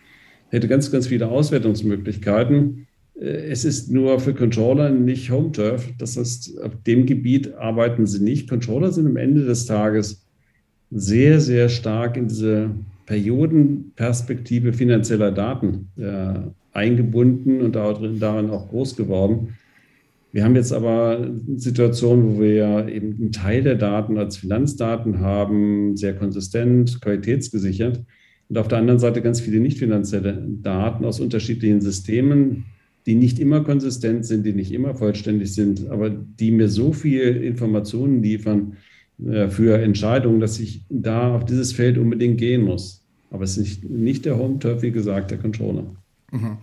Hätte 0.48 0.68
ganz, 0.68 0.90
ganz 0.90 1.08
viele 1.08 1.28
Auswertungsmöglichkeiten. 1.28 2.86
Äh, 3.20 3.26
es 3.26 3.66
ist 3.66 3.90
nur 3.90 4.20
für 4.20 4.32
Controller 4.32 4.88
nicht 4.88 5.30
Home 5.30 5.52
Turf. 5.52 5.86
Das 5.98 6.16
heißt, 6.16 6.62
auf 6.62 6.82
dem 6.86 7.04
Gebiet 7.04 7.52
arbeiten 7.56 8.06
sie 8.06 8.24
nicht. 8.24 8.48
Controller 8.48 8.90
sind 8.90 9.06
am 9.06 9.18
Ende 9.18 9.44
des 9.44 9.66
Tages 9.66 10.24
sehr, 10.90 11.40
sehr 11.40 11.68
stark 11.68 12.16
in 12.16 12.28
diese 12.28 12.70
Periodenperspektive 13.12 14.72
finanzieller 14.72 15.32
Daten 15.32 15.90
äh, 15.98 16.32
eingebunden 16.72 17.60
und 17.60 17.76
darin 17.76 18.48
auch 18.48 18.70
groß 18.70 18.96
geworden. 18.96 19.48
Wir 20.32 20.44
haben 20.44 20.56
jetzt 20.56 20.72
aber 20.72 21.18
eine 21.18 21.58
Situation, 21.58 22.24
wo 22.24 22.40
wir 22.40 22.54
ja 22.54 22.88
eben 22.88 23.14
einen 23.20 23.32
Teil 23.32 23.62
der 23.64 23.74
Daten 23.74 24.16
als 24.16 24.38
Finanzdaten 24.38 25.20
haben, 25.20 25.94
sehr 25.94 26.14
konsistent, 26.14 27.02
qualitätsgesichert. 27.02 28.02
Und 28.48 28.56
auf 28.56 28.68
der 28.68 28.78
anderen 28.78 28.98
Seite 28.98 29.20
ganz 29.20 29.42
viele 29.42 29.60
nicht 29.60 29.76
finanzielle 29.76 30.46
Daten 30.62 31.04
aus 31.04 31.20
unterschiedlichen 31.20 31.82
Systemen, 31.82 32.64
die 33.04 33.14
nicht 33.14 33.38
immer 33.38 33.62
konsistent 33.62 34.24
sind, 34.24 34.46
die 34.46 34.54
nicht 34.54 34.72
immer 34.72 34.94
vollständig 34.94 35.52
sind, 35.52 35.90
aber 35.90 36.08
die 36.08 36.50
mir 36.50 36.70
so 36.70 36.94
viel 36.94 37.36
Informationen 37.42 38.22
liefern 38.22 38.78
äh, 39.22 39.48
für 39.48 39.78
Entscheidungen, 39.78 40.40
dass 40.40 40.58
ich 40.58 40.86
da 40.88 41.36
auf 41.36 41.44
dieses 41.44 41.74
Feld 41.74 41.98
unbedingt 41.98 42.38
gehen 42.38 42.62
muss. 42.62 43.01
Aber 43.32 43.44
es 43.44 43.56
ist 43.56 43.58
nicht, 43.58 43.84
nicht 43.90 44.24
der 44.26 44.38
Home-Turf, 44.38 44.82
wie 44.82 44.92
gesagt, 44.92 45.30
der 45.30 45.38
Controller. 45.38 45.84
Mhm. 46.30 46.58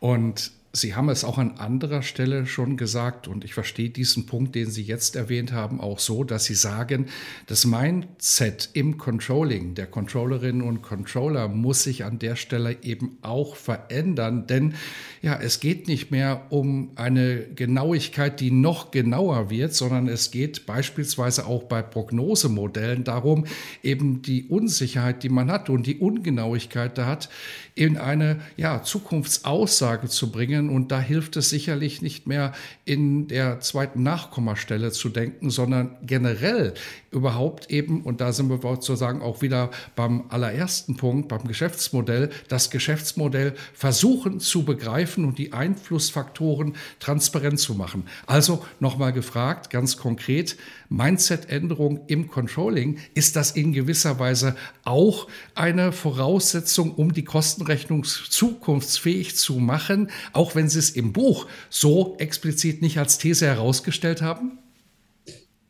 Und 0.00 0.52
Sie 0.74 0.94
haben 0.94 1.10
es 1.10 1.22
auch 1.22 1.36
an 1.36 1.58
anderer 1.58 2.00
Stelle 2.00 2.46
schon 2.46 2.78
gesagt 2.78 3.28
und 3.28 3.44
ich 3.44 3.52
verstehe 3.52 3.90
diesen 3.90 4.24
Punkt, 4.24 4.54
den 4.54 4.70
Sie 4.70 4.82
jetzt 4.82 5.16
erwähnt 5.16 5.52
haben, 5.52 5.82
auch 5.82 5.98
so, 5.98 6.24
dass 6.24 6.46
Sie 6.46 6.54
sagen, 6.54 7.08
das 7.46 7.66
Mindset 7.66 8.70
im 8.72 8.96
Controlling 8.96 9.74
der 9.74 9.86
Controllerinnen 9.86 10.62
und 10.62 10.80
Controller 10.80 11.48
muss 11.48 11.82
sich 11.82 12.06
an 12.06 12.18
der 12.18 12.36
Stelle 12.36 12.78
eben 12.82 13.18
auch 13.20 13.54
verändern, 13.54 14.46
denn 14.46 14.72
ja, 15.20 15.38
es 15.38 15.60
geht 15.60 15.88
nicht 15.88 16.10
mehr 16.10 16.46
um 16.48 16.92
eine 16.96 17.44
Genauigkeit, 17.54 18.40
die 18.40 18.50
noch 18.50 18.90
genauer 18.90 19.50
wird, 19.50 19.74
sondern 19.74 20.08
es 20.08 20.30
geht 20.30 20.64
beispielsweise 20.64 21.46
auch 21.46 21.64
bei 21.64 21.82
Prognosemodellen 21.82 23.04
darum, 23.04 23.44
eben 23.82 24.22
die 24.22 24.44
Unsicherheit, 24.48 25.22
die 25.22 25.28
man 25.28 25.50
hat 25.50 25.68
und 25.68 25.86
die 25.86 25.98
Ungenauigkeit 25.98 26.96
da 26.96 27.06
hat, 27.06 27.28
in 27.74 27.96
eine 27.96 28.40
ja, 28.56 28.82
Zukunftsaussage 28.82 30.08
zu 30.08 30.30
bringen. 30.30 30.61
Und 30.70 30.92
da 30.92 31.00
hilft 31.00 31.36
es 31.36 31.50
sicherlich 31.50 32.02
nicht 32.02 32.26
mehr 32.26 32.52
in 32.84 33.28
der 33.28 33.60
zweiten 33.60 34.02
Nachkommastelle 34.02 34.92
zu 34.92 35.08
denken, 35.08 35.50
sondern 35.50 35.96
generell 36.02 36.74
überhaupt 37.10 37.70
eben, 37.70 38.02
und 38.02 38.20
da 38.20 38.32
sind 38.32 38.48
wir 38.48 38.58
sozusagen 38.60 39.22
auch 39.22 39.42
wieder 39.42 39.70
beim 39.96 40.24
allerersten 40.28 40.96
Punkt, 40.96 41.28
beim 41.28 41.46
Geschäftsmodell, 41.46 42.30
das 42.48 42.70
Geschäftsmodell 42.70 43.54
versuchen 43.74 44.40
zu 44.40 44.64
begreifen 44.64 45.24
und 45.24 45.38
die 45.38 45.52
Einflussfaktoren 45.52 46.74
transparent 47.00 47.60
zu 47.60 47.74
machen. 47.74 48.04
Also 48.26 48.64
nochmal 48.80 49.12
gefragt, 49.12 49.70
ganz 49.70 49.96
konkret, 49.96 50.56
Mindset-Änderung 50.96 52.00
im 52.06 52.28
Controlling, 52.28 52.98
ist 53.14 53.36
das 53.36 53.52
in 53.52 53.72
gewisser 53.72 54.18
Weise 54.18 54.54
auch 54.84 55.28
eine 55.54 55.92
Voraussetzung, 55.92 56.94
um 56.94 57.12
die 57.12 57.24
Kostenrechnung 57.24 58.04
zukunftsfähig 58.04 59.36
zu 59.36 59.54
machen, 59.54 60.10
auch 60.32 60.54
wenn 60.54 60.68
Sie 60.68 60.78
es 60.78 60.90
im 60.90 61.12
Buch 61.12 61.46
so 61.70 62.16
explizit 62.18 62.82
nicht 62.82 62.98
als 62.98 63.18
These 63.18 63.46
herausgestellt 63.46 64.22
haben? 64.22 64.58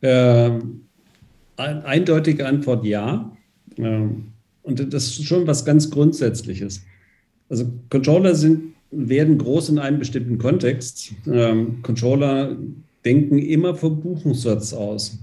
Ähm, 0.03 0.83
eindeutige 1.57 2.47
Antwort 2.47 2.85
ja. 2.85 3.31
Und 3.77 4.93
das 4.93 5.05
ist 5.05 5.25
schon 5.25 5.47
was 5.47 5.65
ganz 5.65 5.91
Grundsätzliches. 5.91 6.83
Also 7.49 7.71
Controller 7.91 8.35
sind, 8.35 8.75
werden 8.91 9.39
groß 9.39 9.71
in 9.71 9.79
einem 9.79 9.99
bestimmten 9.99 10.39
Kontext. 10.39 11.13
Ähm, 11.27 11.83
Controller 11.83 12.57
denken 13.05 13.39
immer 13.39 13.75
vom 13.75 14.01
Buchungssatz 14.01 14.73
aus. 14.73 15.19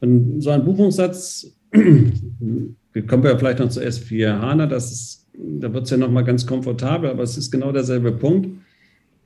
Und 0.00 0.40
so 0.40 0.50
ein 0.50 0.64
Buchungssatz, 0.64 1.52
wir 1.72 3.06
kommen 3.06 3.24
ja 3.24 3.36
vielleicht 3.36 3.58
noch 3.58 3.68
zu 3.68 3.80
S4 3.80 4.38
HANA, 4.38 4.66
das 4.66 4.92
ist, 4.92 5.26
da 5.34 5.72
wird 5.72 5.84
es 5.84 5.90
ja 5.90 5.96
nochmal 5.96 6.24
ganz 6.24 6.46
komfortabel, 6.46 7.10
aber 7.10 7.22
es 7.22 7.36
ist 7.36 7.50
genau 7.50 7.72
derselbe 7.72 8.12
Punkt. 8.12 8.50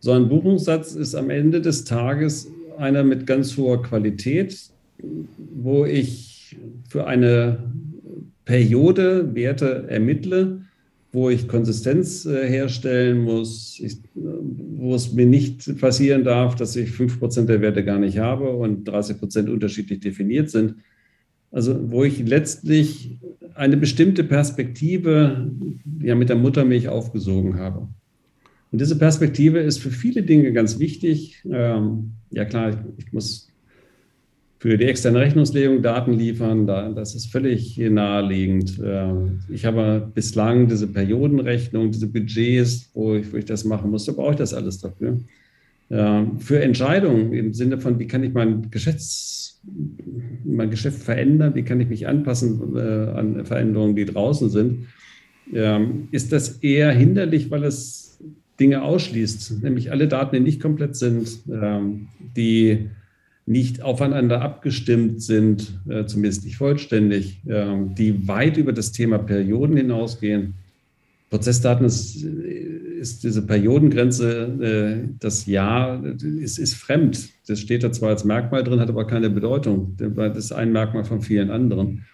So 0.00 0.12
ein 0.12 0.28
Buchungssatz 0.28 0.94
ist 0.94 1.14
am 1.14 1.30
Ende 1.30 1.60
des 1.60 1.84
Tages 1.84 2.50
einer 2.78 3.04
mit 3.04 3.26
ganz 3.26 3.56
hoher 3.56 3.82
Qualität, 3.82 4.58
wo 5.54 5.84
ich 5.84 6.56
für 6.88 7.06
eine 7.06 7.70
Periode 8.44 9.34
Werte 9.34 9.86
ermittle, 9.88 10.62
wo 11.12 11.28
ich 11.28 11.46
Konsistenz 11.46 12.24
äh, 12.24 12.48
herstellen 12.48 13.22
muss, 13.22 13.78
ich, 13.78 13.98
wo 14.14 14.94
es 14.94 15.12
mir 15.12 15.26
nicht 15.26 15.78
passieren 15.78 16.24
darf, 16.24 16.54
dass 16.54 16.74
ich 16.74 16.90
5% 16.90 17.44
der 17.44 17.60
Werte 17.60 17.84
gar 17.84 17.98
nicht 17.98 18.18
habe 18.18 18.50
und 18.50 18.88
30% 18.88 19.50
unterschiedlich 19.50 20.00
definiert 20.00 20.50
sind. 20.50 20.76
Also 21.50 21.92
wo 21.92 22.02
ich 22.02 22.26
letztlich 22.26 23.18
eine 23.54 23.76
bestimmte 23.76 24.24
Perspektive 24.24 25.52
ja 26.00 26.14
mit 26.14 26.30
der 26.30 26.36
Muttermilch 26.36 26.88
aufgesogen 26.88 27.58
habe. 27.58 27.88
Und 28.70 28.80
diese 28.80 28.96
Perspektive 28.98 29.58
ist 29.58 29.78
für 29.78 29.90
viele 29.90 30.22
Dinge 30.22 30.52
ganz 30.54 30.78
wichtig. 30.78 31.42
Ähm, 31.50 32.12
ja 32.30 32.46
klar, 32.46 32.70
ich, 32.70 33.04
ich 33.04 33.12
muss 33.12 33.51
für 34.62 34.78
die 34.78 34.84
externe 34.84 35.18
Rechnungslegung 35.18 35.82
Daten 35.82 36.12
liefern. 36.12 36.68
das 36.68 37.16
ist 37.16 37.32
völlig 37.32 37.78
naheliegend. 37.78 38.80
Ich 39.48 39.64
habe 39.64 40.08
bislang 40.14 40.68
diese 40.68 40.86
Periodenrechnung, 40.86 41.90
diese 41.90 42.06
Budgets, 42.06 42.88
wo 42.94 43.16
ich, 43.16 43.32
wo 43.32 43.38
ich 43.38 43.44
das 43.44 43.64
machen 43.64 43.90
muss, 43.90 44.04
da 44.04 44.12
brauche 44.12 44.30
ich 44.30 44.36
das 44.36 44.54
alles 44.54 44.78
dafür. 44.78 45.18
Für 45.88 46.62
Entscheidungen 46.62 47.32
im 47.32 47.52
Sinne 47.52 47.80
von, 47.80 47.98
wie 47.98 48.06
kann 48.06 48.22
ich 48.22 48.34
mein, 48.34 48.70
Geschäfts-, 48.70 49.60
mein 50.44 50.70
Geschäft 50.70 51.02
verändern, 51.02 51.56
wie 51.56 51.64
kann 51.64 51.80
ich 51.80 51.88
mich 51.88 52.06
anpassen 52.06 52.76
äh, 52.76 52.78
an 52.78 53.44
Veränderungen, 53.44 53.96
die 53.96 54.04
draußen 54.04 54.48
sind, 54.48 54.86
ist 56.12 56.30
das 56.30 56.58
eher 56.58 56.92
hinderlich, 56.92 57.50
weil 57.50 57.64
es 57.64 58.20
Dinge 58.60 58.82
ausschließt, 58.82 59.60
nämlich 59.64 59.90
alle 59.90 60.06
Daten, 60.06 60.36
die 60.36 60.40
nicht 60.40 60.62
komplett 60.62 60.94
sind, 60.94 61.40
die 62.36 62.88
nicht 63.46 63.82
aufeinander 63.82 64.40
abgestimmt 64.40 65.22
sind, 65.22 65.80
äh, 65.88 66.06
zumindest 66.06 66.44
nicht 66.44 66.56
vollständig, 66.56 67.40
äh, 67.46 67.66
die 67.98 68.28
weit 68.28 68.56
über 68.56 68.72
das 68.72 68.92
Thema 68.92 69.18
Perioden 69.18 69.76
hinausgehen. 69.76 70.54
Prozessdaten 71.30 71.86
ist, 71.86 72.22
ist 72.22 73.24
diese 73.24 73.44
Periodengrenze, 73.44 75.02
äh, 75.04 75.08
das 75.18 75.46
Jahr 75.46 76.04
ist, 76.04 76.58
ist 76.58 76.74
fremd. 76.74 77.30
Das 77.46 77.58
steht 77.58 77.82
da 77.82 77.90
zwar 77.90 78.10
als 78.10 78.24
Merkmal 78.24 78.62
drin, 78.62 78.80
hat 78.80 78.90
aber 78.90 79.06
keine 79.06 79.30
Bedeutung. 79.30 79.96
Das 79.96 80.36
ist 80.36 80.52
ein 80.52 80.72
Merkmal 80.72 81.04
von 81.04 81.20
vielen 81.20 81.50
anderen. 81.50 82.04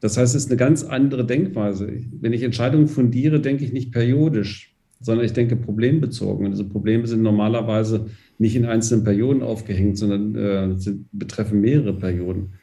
Das 0.00 0.18
heißt, 0.18 0.34
es 0.34 0.44
ist 0.44 0.50
eine 0.50 0.58
ganz 0.58 0.82
andere 0.82 1.24
Denkweise. 1.24 1.90
Wenn 2.20 2.34
ich 2.34 2.42
Entscheidungen 2.42 2.88
fundiere, 2.88 3.40
denke 3.40 3.64
ich 3.64 3.72
nicht 3.72 3.92
periodisch, 3.92 4.75
sondern 5.00 5.26
ich 5.26 5.32
denke 5.32 5.56
problembezogen. 5.56 6.46
Und 6.46 6.52
diese 6.52 6.64
Probleme 6.64 7.06
sind 7.06 7.22
normalerweise 7.22 8.06
nicht 8.38 8.56
in 8.56 8.64
einzelnen 8.64 9.04
Perioden 9.04 9.42
aufgehängt, 9.42 9.98
sondern 9.98 10.34
äh, 10.34 10.78
sind, 10.78 11.06
betreffen 11.12 11.60
mehrere 11.60 11.94
Perioden. 11.94 12.54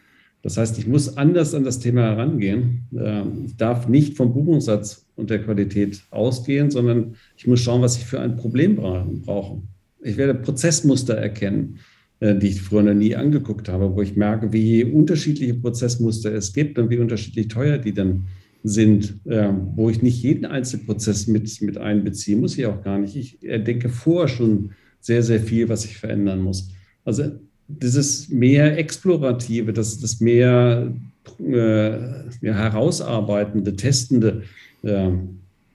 Das 0.42 0.58
heißt, 0.58 0.78
ich 0.78 0.88
muss 0.88 1.16
anders 1.16 1.54
an 1.56 1.64
das 1.64 1.80
Thema 1.80 2.02
herangehen. 2.02 2.88
Äh, 2.96 3.24
ich 3.46 3.56
darf 3.58 3.88
nicht 3.88 4.18
vom 4.18 4.34
Buchungssatz 4.34 5.06
und 5.16 5.30
der 5.30 5.42
Qualität 5.42 6.04
ausgehen, 6.12 6.70
sondern 6.70 7.16
ich 7.38 7.48
muss 7.48 7.62
schauen, 7.62 7.82
was 7.82 7.98
ich 7.98 8.06
für 8.06 8.20
ein 8.20 8.36
Problem 8.36 8.76
brauche. 8.76 9.62
Ich 10.02 10.18
werde 10.18 10.36
Prozessmuster 10.36 11.16
erkennen, 11.16 11.80
äh, 12.20 12.36
die 12.36 12.48
ich 12.48 12.62
früher 12.62 12.84
noch 12.84 12.94
nie 12.94 13.16
angeguckt 13.16 13.70
habe, 13.70 13.96
wo 13.96 14.02
ich 14.02 14.16
merke, 14.16 14.52
wie 14.52 14.84
unterschiedliche 14.84 15.54
Prozessmuster 15.54 16.34
es 16.34 16.52
gibt 16.52 16.78
und 16.78 16.90
wie 16.90 16.98
unterschiedlich 16.98 17.48
teuer 17.48 17.78
die 17.78 17.94
dann 17.94 18.08
sind, 18.08 18.43
äh, 18.64 19.50
wo 19.76 19.90
ich 19.90 20.02
nicht 20.02 20.22
jeden 20.24 20.46
Einzelprozess 20.46 21.28
mit, 21.28 21.62
mit 21.62 21.78
einbeziehe, 21.78 22.38
muss 22.38 22.58
ich 22.58 22.66
auch 22.66 22.82
gar 22.82 22.98
nicht. 22.98 23.16
Ich 23.16 23.40
denke 23.42 23.90
vorher 23.90 24.28
schon 24.28 24.72
sehr, 25.00 25.22
sehr 25.22 25.42
viel, 25.42 25.68
was 25.70 25.82
sich 25.84 25.98
verändern 25.98 26.42
muss. 26.42 26.70
Also 27.04 27.32
dieses 27.68 28.30
mehr 28.30 28.78
Explorative, 28.78 29.74
das, 29.74 30.00
das 30.00 30.20
mehr 30.22 30.94
äh, 31.40 31.92
ja, 31.92 32.54
herausarbeitende, 32.54 33.76
testende, 33.76 34.44
äh, 34.84 35.12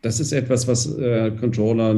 das 0.03 0.21
ist 0.21 0.33
etwas, 0.33 0.69
was 0.69 0.97
äh, 0.97 1.33
Controller 1.33 1.91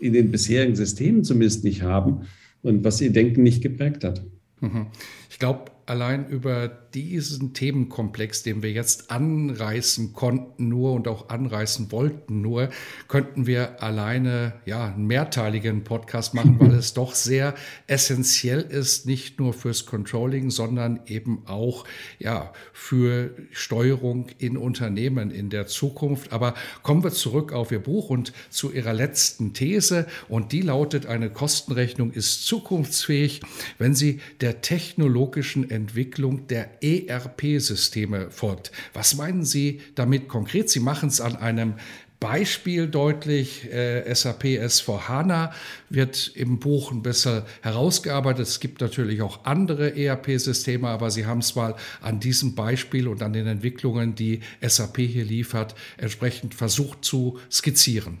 in 0.00 0.12
den 0.12 0.30
bisherigen 0.30 0.76
Systemen 0.76 1.24
zumindest 1.24 1.64
nicht 1.64 1.82
haben 1.82 2.22
und 2.62 2.84
was 2.84 3.00
ihr 3.00 3.12
Denken 3.12 3.42
nicht 3.42 3.62
geprägt 3.62 4.04
hat. 4.04 4.24
Mhm. 4.60 4.86
Ich 5.30 5.38
glaube, 5.38 5.70
allein 5.86 6.28
über 6.28 6.68
diesen 6.94 7.54
Themenkomplex, 7.54 8.42
den 8.42 8.62
wir 8.62 8.72
jetzt 8.72 9.10
anreißen 9.10 10.12
konnten 10.12 10.68
nur 10.68 10.92
und 10.92 11.08
auch 11.08 11.28
anreißen 11.28 11.92
wollten 11.92 12.40
nur, 12.40 12.70
könnten 13.08 13.46
wir 13.46 13.82
alleine 13.82 14.54
ja 14.64 14.86
einen 14.86 15.06
mehrteiligen 15.06 15.84
Podcast 15.84 16.34
machen, 16.34 16.58
weil 16.60 16.72
es 16.72 16.94
doch 16.94 17.14
sehr 17.14 17.54
essentiell 17.86 18.60
ist, 18.60 19.06
nicht 19.06 19.38
nur 19.38 19.52
fürs 19.52 19.86
Controlling, 19.86 20.50
sondern 20.50 21.00
eben 21.06 21.42
auch 21.46 21.84
ja 22.18 22.52
für 22.72 23.34
Steuerung 23.50 24.28
in 24.38 24.56
Unternehmen 24.56 25.30
in 25.30 25.50
der 25.50 25.66
Zukunft. 25.66 26.32
Aber 26.32 26.54
kommen 26.82 27.04
wir 27.04 27.12
zurück 27.12 27.52
auf 27.52 27.72
Ihr 27.72 27.82
Buch 27.82 28.10
und 28.10 28.32
zu 28.50 28.72
Ihrer 28.72 28.94
letzten 28.94 29.52
These 29.52 30.06
und 30.28 30.52
die 30.52 30.62
lautet: 30.62 31.06
Eine 31.06 31.30
Kostenrechnung 31.30 32.12
ist 32.12 32.46
zukunftsfähig, 32.46 33.42
wenn 33.78 33.94
sie 33.94 34.20
der 34.40 34.60
technologischen 34.60 35.70
Entwicklung 35.70 36.46
der 36.48 36.82
ERP-Systeme 36.88 38.30
folgt. 38.30 38.72
Was 38.92 39.16
meinen 39.16 39.44
Sie 39.44 39.80
damit 39.94 40.28
konkret? 40.28 40.70
Sie 40.70 40.80
machen 40.80 41.08
es 41.08 41.20
an 41.20 41.36
einem 41.36 41.74
Beispiel 42.20 42.88
deutlich. 42.88 43.72
Äh, 43.72 44.12
SAP 44.12 44.44
S4HANA 44.44 45.52
wird 45.88 46.32
im 46.34 46.58
Buch 46.58 46.90
ein 46.90 47.02
bisschen 47.02 47.42
herausgearbeitet. 47.62 48.46
Es 48.46 48.60
gibt 48.60 48.80
natürlich 48.80 49.22
auch 49.22 49.44
andere 49.44 49.96
ERP-Systeme, 49.96 50.88
aber 50.88 51.10
Sie 51.10 51.26
haben 51.26 51.38
es 51.38 51.54
mal 51.54 51.76
an 52.00 52.18
diesem 52.18 52.54
Beispiel 52.54 53.06
und 53.06 53.22
an 53.22 53.32
den 53.32 53.46
Entwicklungen, 53.46 54.14
die 54.14 54.40
SAP 54.60 54.98
hier 54.98 55.24
liefert, 55.24 55.74
entsprechend 55.96 56.54
versucht 56.54 57.04
zu 57.04 57.38
skizzieren. 57.50 58.18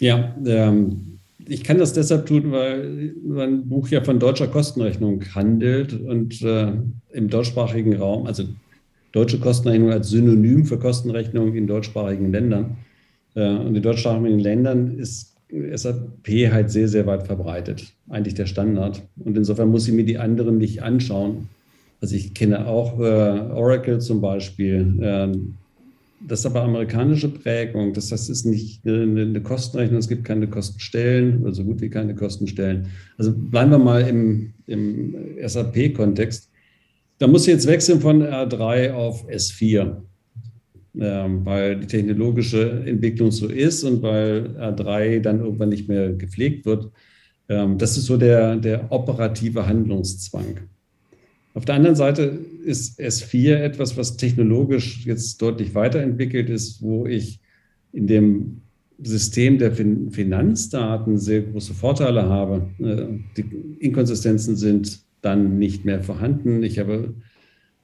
Ja, 0.00 0.34
ähm, 0.44 1.19
ich 1.50 1.64
kann 1.64 1.78
das 1.78 1.92
deshalb 1.92 2.26
tun, 2.26 2.52
weil 2.52 3.12
mein 3.24 3.68
Buch 3.68 3.88
ja 3.88 4.04
von 4.04 4.20
deutscher 4.20 4.46
Kostenrechnung 4.46 5.24
handelt 5.34 5.92
und 5.92 6.40
äh, 6.42 6.72
im 7.12 7.28
deutschsprachigen 7.28 7.96
Raum, 7.96 8.26
also 8.26 8.44
deutsche 9.10 9.40
Kostenrechnung 9.40 9.90
als 9.90 10.10
Synonym 10.10 10.64
für 10.64 10.78
Kostenrechnung 10.78 11.56
in 11.56 11.66
deutschsprachigen 11.66 12.30
Ländern. 12.30 12.76
Äh, 13.34 13.50
und 13.50 13.74
in 13.74 13.82
deutschsprachigen 13.82 14.38
Ländern 14.38 14.96
ist 14.96 15.34
SAP 15.74 16.28
halt 16.52 16.70
sehr, 16.70 16.86
sehr 16.86 17.06
weit 17.06 17.26
verbreitet, 17.26 17.94
eigentlich 18.08 18.34
der 18.34 18.46
Standard. 18.46 19.02
Und 19.18 19.36
insofern 19.36 19.70
muss 19.70 19.88
ich 19.88 19.94
mir 19.94 20.04
die 20.04 20.18
anderen 20.18 20.58
nicht 20.58 20.84
anschauen. 20.84 21.48
Also 22.00 22.14
ich 22.14 22.32
kenne 22.32 22.68
auch 22.68 23.00
äh, 23.00 23.02
Oracle 23.02 24.00
zum 24.00 24.20
Beispiel. 24.20 25.34
Das 26.22 26.40
ist 26.40 26.46
aber 26.46 26.62
amerikanische 26.62 27.28
Prägung. 27.28 27.94
Das 27.94 28.12
heißt, 28.12 28.24
es 28.28 28.40
ist 28.40 28.44
nicht 28.44 28.86
eine, 28.86 29.22
eine 29.22 29.42
Kostenrechnung, 29.42 29.98
es 29.98 30.08
gibt 30.08 30.24
keine 30.24 30.48
Kostenstellen 30.48 31.42
oder 31.42 31.54
so 31.54 31.64
gut 31.64 31.80
wie 31.80 31.88
keine 31.88 32.14
Kostenstellen. 32.14 32.88
Also 33.16 33.32
bleiben 33.34 33.70
wir 33.70 33.78
mal 33.78 34.02
im, 34.02 34.52
im 34.66 35.14
SAP-Kontext. 35.44 36.50
Da 37.18 37.26
muss 37.26 37.46
ich 37.46 37.54
jetzt 37.54 37.66
wechseln 37.66 38.00
von 38.00 38.22
R3 38.22 38.92
auf 38.92 39.28
S4, 39.28 40.02
ähm, 40.98 41.44
weil 41.44 41.80
die 41.80 41.86
technologische 41.86 42.82
Entwicklung 42.86 43.30
so 43.30 43.46
ist 43.46 43.82
und 43.84 44.02
weil 44.02 44.56
R3 44.58 45.20
dann 45.20 45.40
irgendwann 45.40 45.70
nicht 45.70 45.88
mehr 45.88 46.12
gepflegt 46.12 46.66
wird. 46.66 46.90
Ähm, 47.48 47.78
das 47.78 47.96
ist 47.96 48.06
so 48.06 48.16
der, 48.16 48.56
der 48.56 48.92
operative 48.92 49.66
Handlungszwang. 49.66 50.68
Auf 51.54 51.64
der 51.64 51.74
anderen 51.74 51.96
Seite 51.96 52.38
ist 52.64 53.00
S4 53.00 53.56
etwas, 53.56 53.96
was 53.96 54.16
technologisch 54.16 55.04
jetzt 55.04 55.42
deutlich 55.42 55.74
weiterentwickelt 55.74 56.48
ist, 56.48 56.80
wo 56.82 57.06
ich 57.06 57.40
in 57.92 58.06
dem 58.06 58.60
System 59.02 59.58
der 59.58 59.72
Finanzdaten 59.72 61.18
sehr 61.18 61.42
große 61.42 61.74
Vorteile 61.74 62.24
habe. 62.28 62.68
Äh, 62.78 63.18
die 63.36 63.44
Inkonsistenzen 63.80 64.56
sind 64.56 65.00
dann 65.22 65.58
nicht 65.58 65.84
mehr 65.84 66.02
vorhanden. 66.02 66.62
Ich 66.62 66.78
habe 66.78 67.14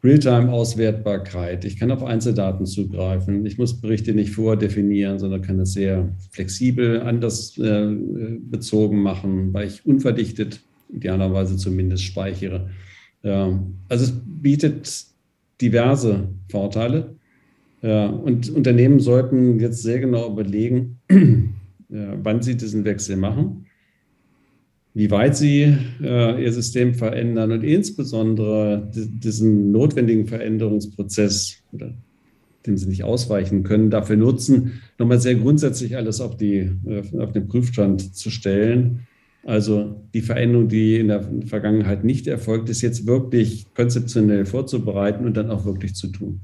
Realtime-Auswertbarkeit. 0.05 1.65
Ich 1.65 1.79
kann 1.79 1.91
auf 1.91 2.05
Einzeldaten 2.05 2.67
zugreifen. 2.67 3.45
Ich 3.47 3.59
muss 3.59 3.81
Berichte 3.81 4.15
nicht 4.15 4.31
vordefinieren, 4.31 5.19
sondern 5.19 5.43
kann 5.43 5.59
es 5.59 5.73
sehr 5.73 6.15
flexibel 6.31 7.01
anders 7.01 7.59
äh, 7.59 7.97
bezogen 8.39 9.03
machen, 9.03 9.53
weil 9.53 9.67
ich 9.67 9.85
unverdichtet 9.85 10.61
idealerweise 10.93 11.57
zumindest 11.57 12.05
speichere. 12.05 12.71
Ja, 13.27 13.61
also 13.89 14.05
es 14.05 14.13
bietet 14.25 15.05
diverse 15.61 16.29
Vorteile. 16.49 17.17
Ja, 17.83 18.07
und 18.07 18.49
Unternehmen 18.51 19.01
sollten 19.01 19.59
jetzt 19.59 19.83
sehr 19.83 19.99
genau 19.99 20.31
überlegen, 20.31 21.01
ja, 21.89 22.17
wann 22.23 22.41
sie 22.41 22.57
diesen 22.57 22.85
Wechsel 22.85 23.17
machen, 23.17 23.67
wie 24.95 25.11
weit 25.11 25.37
sie 25.37 25.77
äh, 26.01 26.43
ihr 26.45 26.53
System 26.53 26.95
verändern 26.95 27.51
und 27.51 27.65
insbesondere 27.65 28.89
diesen 28.95 29.73
notwendigen 29.73 30.29
Veränderungsprozess, 30.29 31.65
oder, 31.73 31.95
dem 32.65 32.79
sie 32.79 32.89
nicht 32.89 33.03
ausweichen 33.03 33.65
können, 33.65 33.91
dafür 33.91 34.17
nutzen, 34.17 34.81
nochmal 34.99 35.21
sehr 35.21 35.35
grundsätzlich 35.35 35.97
alles 35.97 36.21
auf, 36.21 36.37
die, 36.37 36.71
äh, 36.87 37.03
auf 37.19 37.33
den 37.33 37.49
Prüfstand 37.49 38.15
zu 38.15 38.31
stellen. 38.31 39.01
Also 39.47 40.09
die 40.13 40.23
Veränderung, 40.23 40.67
die 40.69 40.97
in 40.97 41.07
der 41.07 41.23
Vergangenheit 41.47 42.03
nicht 42.03 42.27
erfolgt 42.27 42.69
ist, 42.69 42.83
jetzt 42.83 43.07
wirklich 43.07 43.73
konzeptionell 43.75 44.45
vorzubereiten 44.45 45.25
und 45.25 45.37
dann 45.37 45.53
auch 45.53 45.65
wirklich 45.65 45.95
zu 45.95 46.09
tun. 46.09 46.41